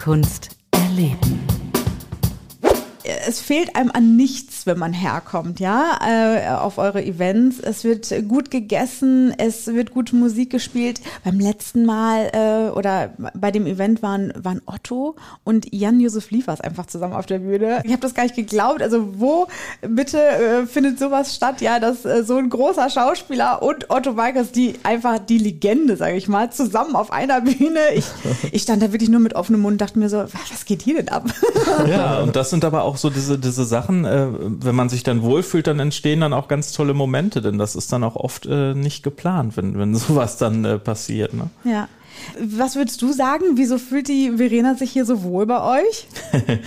Kunst 0.00 0.50
erleben. 0.70 1.44
Es 3.28 3.40
fehlt 3.40 3.76
einem 3.76 3.90
an 3.90 4.16
nichts, 4.16 4.64
wenn 4.64 4.78
man 4.78 4.94
herkommt, 4.94 5.60
ja, 5.60 5.98
äh, 6.02 6.48
auf 6.48 6.78
eure 6.78 7.04
Events. 7.04 7.60
Es 7.60 7.84
wird 7.84 8.10
gut 8.26 8.50
gegessen, 8.50 9.34
es 9.36 9.66
wird 9.66 9.92
gute 9.92 10.16
Musik 10.16 10.48
gespielt. 10.48 11.02
Beim 11.24 11.38
letzten 11.38 11.84
Mal 11.84 12.30
äh, 12.32 12.70
oder 12.70 13.10
bei 13.34 13.50
dem 13.50 13.66
Event 13.66 14.02
waren, 14.02 14.32
waren 14.34 14.62
Otto 14.64 15.16
und 15.44 15.74
Jan-Josef 15.74 16.30
Liefers 16.30 16.62
einfach 16.62 16.86
zusammen 16.86 17.12
auf 17.12 17.26
der 17.26 17.40
Bühne. 17.40 17.82
Ich 17.84 17.92
habe 17.92 18.00
das 18.00 18.14
gar 18.14 18.22
nicht 18.22 18.34
geglaubt. 18.34 18.80
Also 18.80 19.20
wo 19.20 19.46
bitte 19.86 20.18
äh, 20.18 20.66
findet 20.66 20.98
sowas 20.98 21.34
statt, 21.34 21.60
ja, 21.60 21.80
dass 21.80 22.04
so 22.04 22.38
ein 22.38 22.48
großer 22.48 22.88
Schauspieler 22.88 23.62
und 23.62 23.90
Otto 23.90 24.16
Walkers, 24.16 24.52
die 24.52 24.76
einfach 24.84 25.18
die 25.18 25.36
Legende, 25.36 25.98
sage 25.98 26.16
ich 26.16 26.28
mal, 26.28 26.50
zusammen 26.50 26.96
auf 26.96 27.12
einer 27.12 27.42
Bühne. 27.42 27.92
Ich, 27.94 28.06
ich 28.52 28.62
stand 28.62 28.82
da 28.82 28.90
wirklich 28.92 29.10
nur 29.10 29.20
mit 29.20 29.34
offenem 29.34 29.60
Mund 29.60 29.72
und 29.72 29.80
dachte 29.82 29.98
mir 29.98 30.08
so, 30.08 30.24
was 30.24 30.64
geht 30.64 30.80
hier 30.80 30.96
denn 30.96 31.10
ab? 31.10 31.24
Ja, 31.86 32.20
und 32.20 32.34
das 32.34 32.48
sind 32.48 32.64
aber 32.64 32.84
auch 32.84 32.96
so 32.96 33.10
diese, 33.18 33.38
diese 33.38 33.64
Sachen, 33.64 34.04
äh, 34.04 34.28
wenn 34.30 34.74
man 34.74 34.88
sich 34.88 35.02
dann 35.02 35.22
wohlfühlt, 35.22 35.66
dann 35.66 35.80
entstehen 35.80 36.20
dann 36.20 36.32
auch 36.32 36.46
ganz 36.46 36.72
tolle 36.72 36.94
Momente, 36.94 37.42
denn 37.42 37.58
das 37.58 37.74
ist 37.74 37.92
dann 37.92 38.04
auch 38.04 38.14
oft 38.14 38.46
äh, 38.46 38.74
nicht 38.74 39.02
geplant, 39.02 39.56
wenn, 39.56 39.76
wenn 39.76 39.94
sowas 39.96 40.36
dann 40.36 40.64
äh, 40.64 40.78
passiert. 40.78 41.34
Ne? 41.34 41.50
Ja. 41.64 41.88
Was 42.40 42.76
würdest 42.76 43.02
du 43.02 43.12
sagen? 43.12 43.44
Wieso 43.54 43.78
fühlt 43.78 44.08
die 44.08 44.36
Verena 44.36 44.74
sich 44.74 44.90
hier 44.90 45.04
so 45.04 45.22
wohl 45.22 45.46
bei 45.46 45.80
euch? 45.80 46.06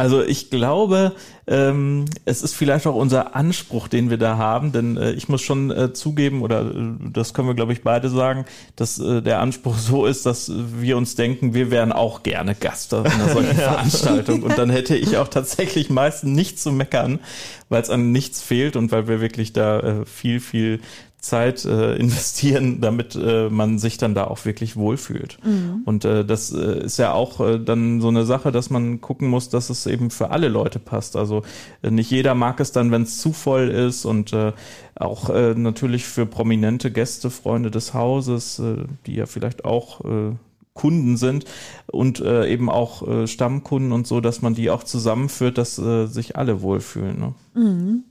Also 0.00 0.24
ich 0.24 0.48
glaube, 0.48 1.12
ähm, 1.46 2.06
es 2.24 2.40
ist 2.40 2.54
vielleicht 2.54 2.86
auch 2.86 2.94
unser 2.94 3.36
Anspruch, 3.36 3.86
den 3.86 4.08
wir 4.08 4.16
da 4.16 4.38
haben, 4.38 4.72
denn 4.72 4.96
äh, 4.96 5.12
ich 5.12 5.28
muss 5.28 5.42
schon 5.42 5.70
äh, 5.70 5.92
zugeben, 5.92 6.40
oder 6.40 6.62
äh, 6.62 6.92
das 7.12 7.34
können 7.34 7.48
wir, 7.48 7.54
glaube 7.54 7.74
ich, 7.74 7.82
beide 7.82 8.08
sagen, 8.08 8.46
dass 8.76 8.98
äh, 8.98 9.20
der 9.20 9.40
Anspruch 9.40 9.76
so 9.76 10.06
ist, 10.06 10.24
dass 10.24 10.50
wir 10.54 10.96
uns 10.96 11.16
denken, 11.16 11.52
wir 11.52 11.70
wären 11.70 11.92
auch 11.92 12.22
gerne 12.22 12.54
Gast 12.54 12.94
auf 12.94 13.04
einer 13.04 13.28
solchen 13.28 13.50
Ja. 13.58 13.72
Veranstaltung. 13.72 14.42
Und 14.42 14.56
dann 14.56 14.70
hätte 14.70 14.96
ich 14.96 15.18
auch 15.18 15.28
tatsächlich 15.28 15.90
meistens 15.90 16.30
nichts 16.30 16.62
zu 16.62 16.72
meckern, 16.72 17.20
weil 17.68 17.82
es 17.82 17.90
an 17.90 18.10
nichts 18.10 18.40
fehlt 18.40 18.76
und 18.76 18.92
weil 18.92 19.06
wir 19.06 19.20
wirklich 19.20 19.52
da 19.52 19.80
äh, 19.80 20.06
viel, 20.06 20.40
viel 20.40 20.80
Zeit 21.20 21.64
äh, 21.64 21.94
investieren, 21.96 22.80
damit 22.80 23.14
äh, 23.14 23.48
man 23.48 23.78
sich 23.78 23.98
dann 23.98 24.14
da 24.14 24.24
auch 24.24 24.44
wirklich 24.44 24.76
wohlfühlt. 24.76 25.38
Mhm. 25.44 25.82
Und 25.84 26.04
äh, 26.04 26.24
das 26.24 26.52
äh, 26.52 26.84
ist 26.84 26.98
ja 26.98 27.12
auch 27.12 27.40
äh, 27.40 27.58
dann 27.58 28.00
so 28.00 28.08
eine 28.08 28.24
Sache, 28.24 28.52
dass 28.52 28.70
man 28.70 29.00
gucken 29.00 29.28
muss, 29.28 29.48
dass 29.48 29.70
es 29.70 29.86
eben 29.86 30.10
für 30.10 30.30
alle 30.30 30.48
Leute 30.48 30.78
passt. 30.78 31.16
Also 31.16 31.42
äh, 31.82 31.90
nicht 31.90 32.10
jeder 32.10 32.34
mag 32.34 32.60
es 32.60 32.72
dann, 32.72 32.90
wenn 32.90 33.02
es 33.02 33.18
zu 33.18 33.32
voll 33.32 33.68
ist 33.68 34.04
und 34.04 34.32
äh, 34.32 34.52
auch 34.94 35.30
äh, 35.30 35.54
natürlich 35.54 36.04
für 36.04 36.26
prominente 36.26 36.90
Gäste, 36.90 37.30
Freunde 37.30 37.70
des 37.70 37.94
Hauses, 37.94 38.58
äh, 38.58 38.84
die 39.06 39.14
ja 39.14 39.26
vielleicht 39.26 39.64
auch 39.64 40.04
äh, 40.04 40.34
Kunden 40.74 41.16
sind 41.16 41.44
und 41.88 42.20
äh, 42.20 42.48
eben 42.48 42.70
auch 42.70 43.06
äh, 43.06 43.26
Stammkunden 43.26 43.92
und 43.92 44.06
so, 44.06 44.20
dass 44.20 44.40
man 44.40 44.54
die 44.54 44.70
auch 44.70 44.82
zusammenführt, 44.82 45.58
dass 45.58 45.78
äh, 45.78 46.06
sich 46.06 46.36
alle 46.36 46.62
wohlfühlen. 46.62 47.18
Ne? 47.18 47.34
Mhm. 47.54 48.04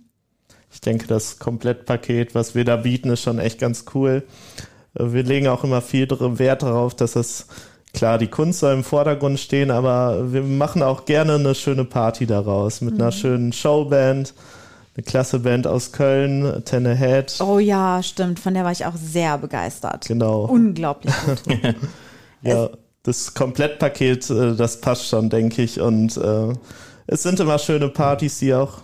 Ich 0.72 0.82
denke, 0.82 1.08
das 1.08 1.40
Komplettpaket, 1.40 2.36
was 2.36 2.56
wir 2.56 2.66
da 2.66 2.76
bieten, 2.76 3.10
ist 3.10 3.24
schon 3.24 3.40
echt 3.40 3.60
ganz 3.60 3.86
cool. 3.94 4.24
wir 4.94 5.24
legen 5.24 5.48
auch 5.48 5.64
immer 5.64 5.82
viel 5.82 6.08
Wert 6.10 6.64
darauf, 6.64 6.96
dass 6.96 7.16
es 7.16 7.48
klar, 7.94 8.18
die 8.18 8.28
Kunst 8.28 8.60
soll 8.60 8.74
im 8.74 8.84
Vordergrund 8.84 9.40
stehen, 9.40 9.72
aber 9.72 10.32
wir 10.32 10.44
machen 10.44 10.84
auch 10.84 11.06
gerne 11.06 11.36
eine 11.36 11.56
schöne 11.56 11.86
Party 11.86 12.26
daraus 12.26 12.82
mit 12.82 12.96
mhm. 12.96 13.02
einer 13.02 13.12
schönen 13.12 13.54
Showband. 13.54 14.34
Eine 14.96 15.04
klasse 15.04 15.40
Band 15.40 15.66
aus 15.66 15.94
Köln, 15.94 16.64
Ten 16.66 16.86
Ahead. 16.86 17.40
Oh 17.40 17.60
ja, 17.60 18.04
stimmt. 18.04 18.40
Von 18.40 18.54
der 18.54 18.66
war 18.66 18.72
ich 18.72 18.86
auch 18.86 18.96
sehr 18.96 19.38
begeistert. 19.38 20.06
Genau. 20.08 20.46
Unglaublich 20.46 21.14
gut. 21.26 21.42
ja, 22.42 22.70
das 23.04 23.34
Komplettpaket, 23.34 24.30
äh, 24.30 24.56
das 24.56 24.82
passt 24.82 25.08
schon, 25.08 25.30
denke 25.30 25.62
ich. 25.62 25.80
Und 25.80 26.18
äh, 26.18 26.54
es 27.08 27.24
sind 27.24 27.40
immer 27.40 27.60
schöne 27.60 27.88
Partys, 27.88 28.40
die 28.40 28.54
auch 28.54 28.80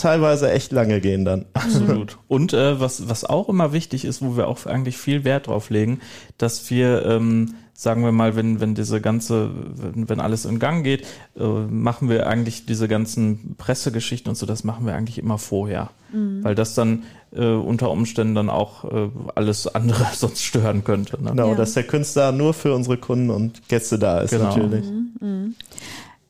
teilweise 0.00 0.50
echt 0.50 0.72
lange 0.72 1.00
gehen 1.00 1.24
dann. 1.24 1.46
Absolut. 1.52 2.18
Und 2.28 2.52
äh, 2.52 2.80
was, 2.80 3.08
was 3.08 3.24
auch 3.24 3.48
immer 3.48 3.72
wichtig 3.72 4.04
ist, 4.04 4.22
wo 4.22 4.36
wir 4.36 4.48
auch 4.48 4.66
eigentlich 4.66 4.96
viel 4.96 5.24
Wert 5.24 5.46
drauf 5.46 5.70
legen, 5.70 6.00
dass 6.38 6.70
wir, 6.70 7.04
ähm, 7.06 7.54
sagen 7.74 8.02
wir 8.04 8.12
mal, 8.12 8.36
wenn, 8.36 8.60
wenn 8.60 8.74
diese 8.74 9.00
ganze, 9.00 9.50
wenn, 9.74 10.08
wenn 10.08 10.20
alles 10.20 10.44
in 10.44 10.58
Gang 10.58 10.84
geht, 10.84 11.06
äh, 11.36 11.44
machen 11.44 12.08
wir 12.08 12.26
eigentlich 12.26 12.66
diese 12.66 12.88
ganzen 12.88 13.54
Pressegeschichten 13.56 14.30
und 14.30 14.36
so, 14.36 14.46
das 14.46 14.64
machen 14.64 14.86
wir 14.86 14.94
eigentlich 14.94 15.18
immer 15.18 15.38
vorher. 15.38 15.90
Mhm. 16.12 16.42
Weil 16.42 16.54
das 16.54 16.74
dann 16.74 17.04
äh, 17.32 17.44
unter 17.44 17.90
Umständen 17.90 18.34
dann 18.34 18.50
auch 18.50 18.84
äh, 18.84 19.08
alles 19.34 19.66
andere 19.66 20.06
sonst 20.14 20.42
stören 20.42 20.84
könnte. 20.84 21.22
Ne? 21.22 21.30
Genau, 21.30 21.50
ja. 21.50 21.54
dass 21.54 21.74
der 21.74 21.84
Künstler 21.84 22.32
nur 22.32 22.54
für 22.54 22.74
unsere 22.74 22.96
Kunden 22.96 23.30
und 23.30 23.68
Gäste 23.68 23.98
da 23.98 24.20
ist 24.20 24.30
genau. 24.30 24.44
natürlich. 24.44 24.84
Mhm. 24.86 25.12
Mhm. 25.20 25.54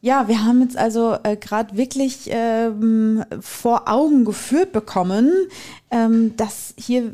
Ja, 0.00 0.28
wir 0.28 0.44
haben 0.44 0.62
jetzt 0.62 0.78
also 0.78 1.16
äh, 1.24 1.36
gerade 1.36 1.76
wirklich 1.76 2.28
ähm, 2.30 3.22
vor 3.40 3.86
Augen 3.86 4.24
geführt 4.24 4.72
bekommen, 4.72 5.30
ähm, 5.90 6.36
dass 6.36 6.74
hier 6.78 7.12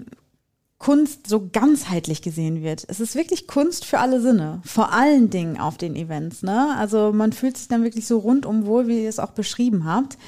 Kunst 0.79 1.27
so 1.27 1.49
ganzheitlich 1.53 2.22
gesehen 2.22 2.62
wird. 2.62 2.85
Es 2.88 3.01
ist 3.01 3.16
wirklich 3.16 3.46
Kunst 3.46 3.85
für 3.85 3.99
alle 3.99 4.20
Sinne, 4.20 4.61
vor 4.64 4.92
allen 4.92 5.31
Dingen 5.31 5.59
auf 5.59 5.79
den 5.79 5.96
Events. 5.96 6.42
Ne? 6.42 6.77
Also 6.79 7.12
man 7.12 7.33
fühlt 7.33 7.57
sich 7.57 7.68
dann 7.68 7.83
wirklich 7.83 8.07
so 8.07 8.18
rundum 8.18 8.66
wohl, 8.66 8.87
wie 8.87 9.03
ihr 9.03 9.09
es 9.09 9.18
auch 9.18 9.33
beschrieben 9.33 9.85
habt. 9.85 10.18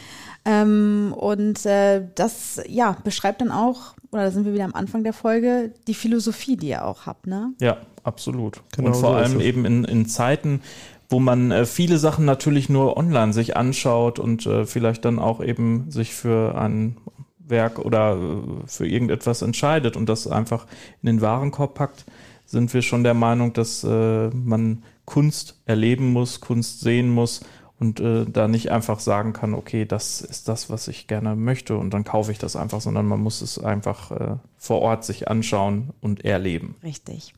Ähm, 0.44 1.14
und 1.16 1.66
äh, 1.66 2.02
das 2.14 2.60
ja 2.66 2.96
beschreibt 3.04 3.42
dann 3.42 3.50
auch, 3.52 3.94
oder 4.10 4.24
da 4.24 4.30
sind 4.30 4.46
wir 4.46 4.54
wieder 4.54 4.64
am 4.64 4.74
Anfang 4.74 5.04
der 5.04 5.12
Folge, 5.12 5.74
die 5.86 5.94
Philosophie, 5.94 6.56
die 6.56 6.68
ihr 6.68 6.86
auch 6.86 7.04
habt. 7.04 7.26
Ne? 7.26 7.52
Ja, 7.60 7.76
absolut. 8.02 8.62
Genau 8.74 8.88
und 8.88 8.94
vor 8.94 9.10
so 9.10 9.16
allem 9.16 9.40
eben 9.40 9.66
in, 9.66 9.84
in 9.84 10.06
Zeiten, 10.06 10.62
wo 11.08 11.20
man 11.20 11.50
äh, 11.50 11.64
viele 11.64 11.98
Sachen 11.98 12.24
natürlich 12.24 12.68
nur 12.68 12.96
online 12.96 13.32
sich 13.32 13.56
anschaut 13.56 14.18
und 14.18 14.46
äh, 14.46 14.66
vielleicht 14.66 15.04
dann 15.04 15.18
auch 15.18 15.42
eben 15.42 15.90
sich 15.90 16.14
für 16.14 16.58
ein 16.58 16.96
Werk 17.38 17.78
oder 17.78 18.16
äh, 18.16 18.66
für 18.66 18.86
irgendetwas 18.86 19.42
entscheidet 19.42 19.96
und 19.96 20.08
das 20.08 20.26
einfach 20.26 20.66
in 21.02 21.06
den 21.06 21.20
Warenkorb 21.20 21.74
packt, 21.74 22.04
sind 22.44 22.72
wir 22.72 22.82
schon 22.82 23.04
der 23.04 23.14
Meinung, 23.14 23.52
dass 23.52 23.84
äh, 23.84 24.28
man 24.28 24.82
Kunst 25.04 25.60
erleben 25.64 26.12
muss, 26.12 26.40
Kunst 26.40 26.80
sehen 26.80 27.08
muss 27.10 27.40
und 27.80 28.00
äh, 28.00 28.24
da 28.26 28.48
nicht 28.48 28.72
einfach 28.72 28.98
sagen 28.98 29.32
kann, 29.32 29.54
okay, 29.54 29.84
das 29.84 30.20
ist 30.20 30.48
das, 30.48 30.68
was 30.68 30.88
ich 30.88 31.06
gerne 31.06 31.36
möchte 31.36 31.76
und 31.76 31.94
dann 31.94 32.04
kaufe 32.04 32.32
ich 32.32 32.38
das 32.38 32.56
einfach, 32.56 32.80
sondern 32.80 33.06
man 33.06 33.20
muss 33.20 33.40
es 33.40 33.58
einfach 33.58 34.10
äh, 34.10 34.36
vor 34.56 34.80
Ort 34.80 35.04
sich 35.04 35.28
anschauen 35.28 35.90
und 36.00 36.24
erleben. 36.24 36.74
Richtig. 36.82 37.34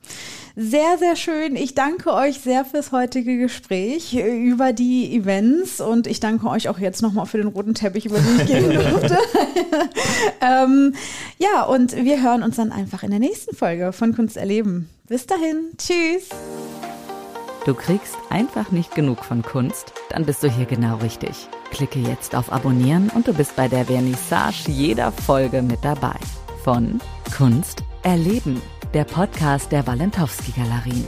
Sehr, 0.55 0.97
sehr 0.97 1.15
schön. 1.15 1.55
Ich 1.55 1.75
danke 1.75 2.11
euch 2.13 2.39
sehr 2.39 2.65
fürs 2.65 2.91
heutige 2.91 3.37
Gespräch 3.37 4.15
über 4.15 4.73
die 4.73 5.15
Events 5.15 5.79
und 5.79 6.07
ich 6.07 6.19
danke 6.19 6.49
euch 6.49 6.69
auch 6.69 6.79
jetzt 6.79 7.03
nochmal 7.03 7.27
für 7.27 7.37
den 7.37 7.47
roten 7.47 7.75
Teppich, 7.75 8.07
über 8.07 8.17
den 8.17 8.39
ich 8.39 8.45
gehen 8.47 8.69
durfte. 8.91 9.17
ähm, 10.41 10.95
ja, 11.37 11.63
und 11.63 11.95
wir 11.95 12.23
hören 12.23 12.41
uns 12.41 12.55
dann 12.55 12.71
einfach 12.71 13.03
in 13.03 13.11
der 13.11 13.19
nächsten 13.19 13.55
Folge 13.55 13.93
von 13.93 14.15
Kunst 14.15 14.37
erleben. 14.37 14.89
Bis 15.07 15.27
dahin. 15.27 15.69
Tschüss. 15.77 16.29
Du 17.63 17.75
kriegst 17.75 18.17
einfach 18.31 18.71
nicht 18.71 18.95
genug 18.95 19.23
von 19.23 19.43
Kunst? 19.43 19.93
Dann 20.09 20.25
bist 20.25 20.41
du 20.41 20.49
hier 20.49 20.65
genau 20.65 20.95
richtig. 20.97 21.47
Klicke 21.69 21.99
jetzt 21.99 22.33
auf 22.35 22.51
Abonnieren 22.51 23.11
und 23.13 23.27
du 23.27 23.35
bist 23.35 23.55
bei 23.55 23.67
der 23.67 23.85
Vernissage 23.85 24.71
jeder 24.71 25.11
Folge 25.11 25.61
mit 25.61 25.85
dabei. 25.85 26.15
Von 26.63 26.99
Kunst 27.37 27.83
erleben, 28.01 28.59
der 28.95 29.03
Podcast 29.03 29.71
der 29.71 29.85
Walentowski 29.85 30.53
Galerien. 30.53 31.07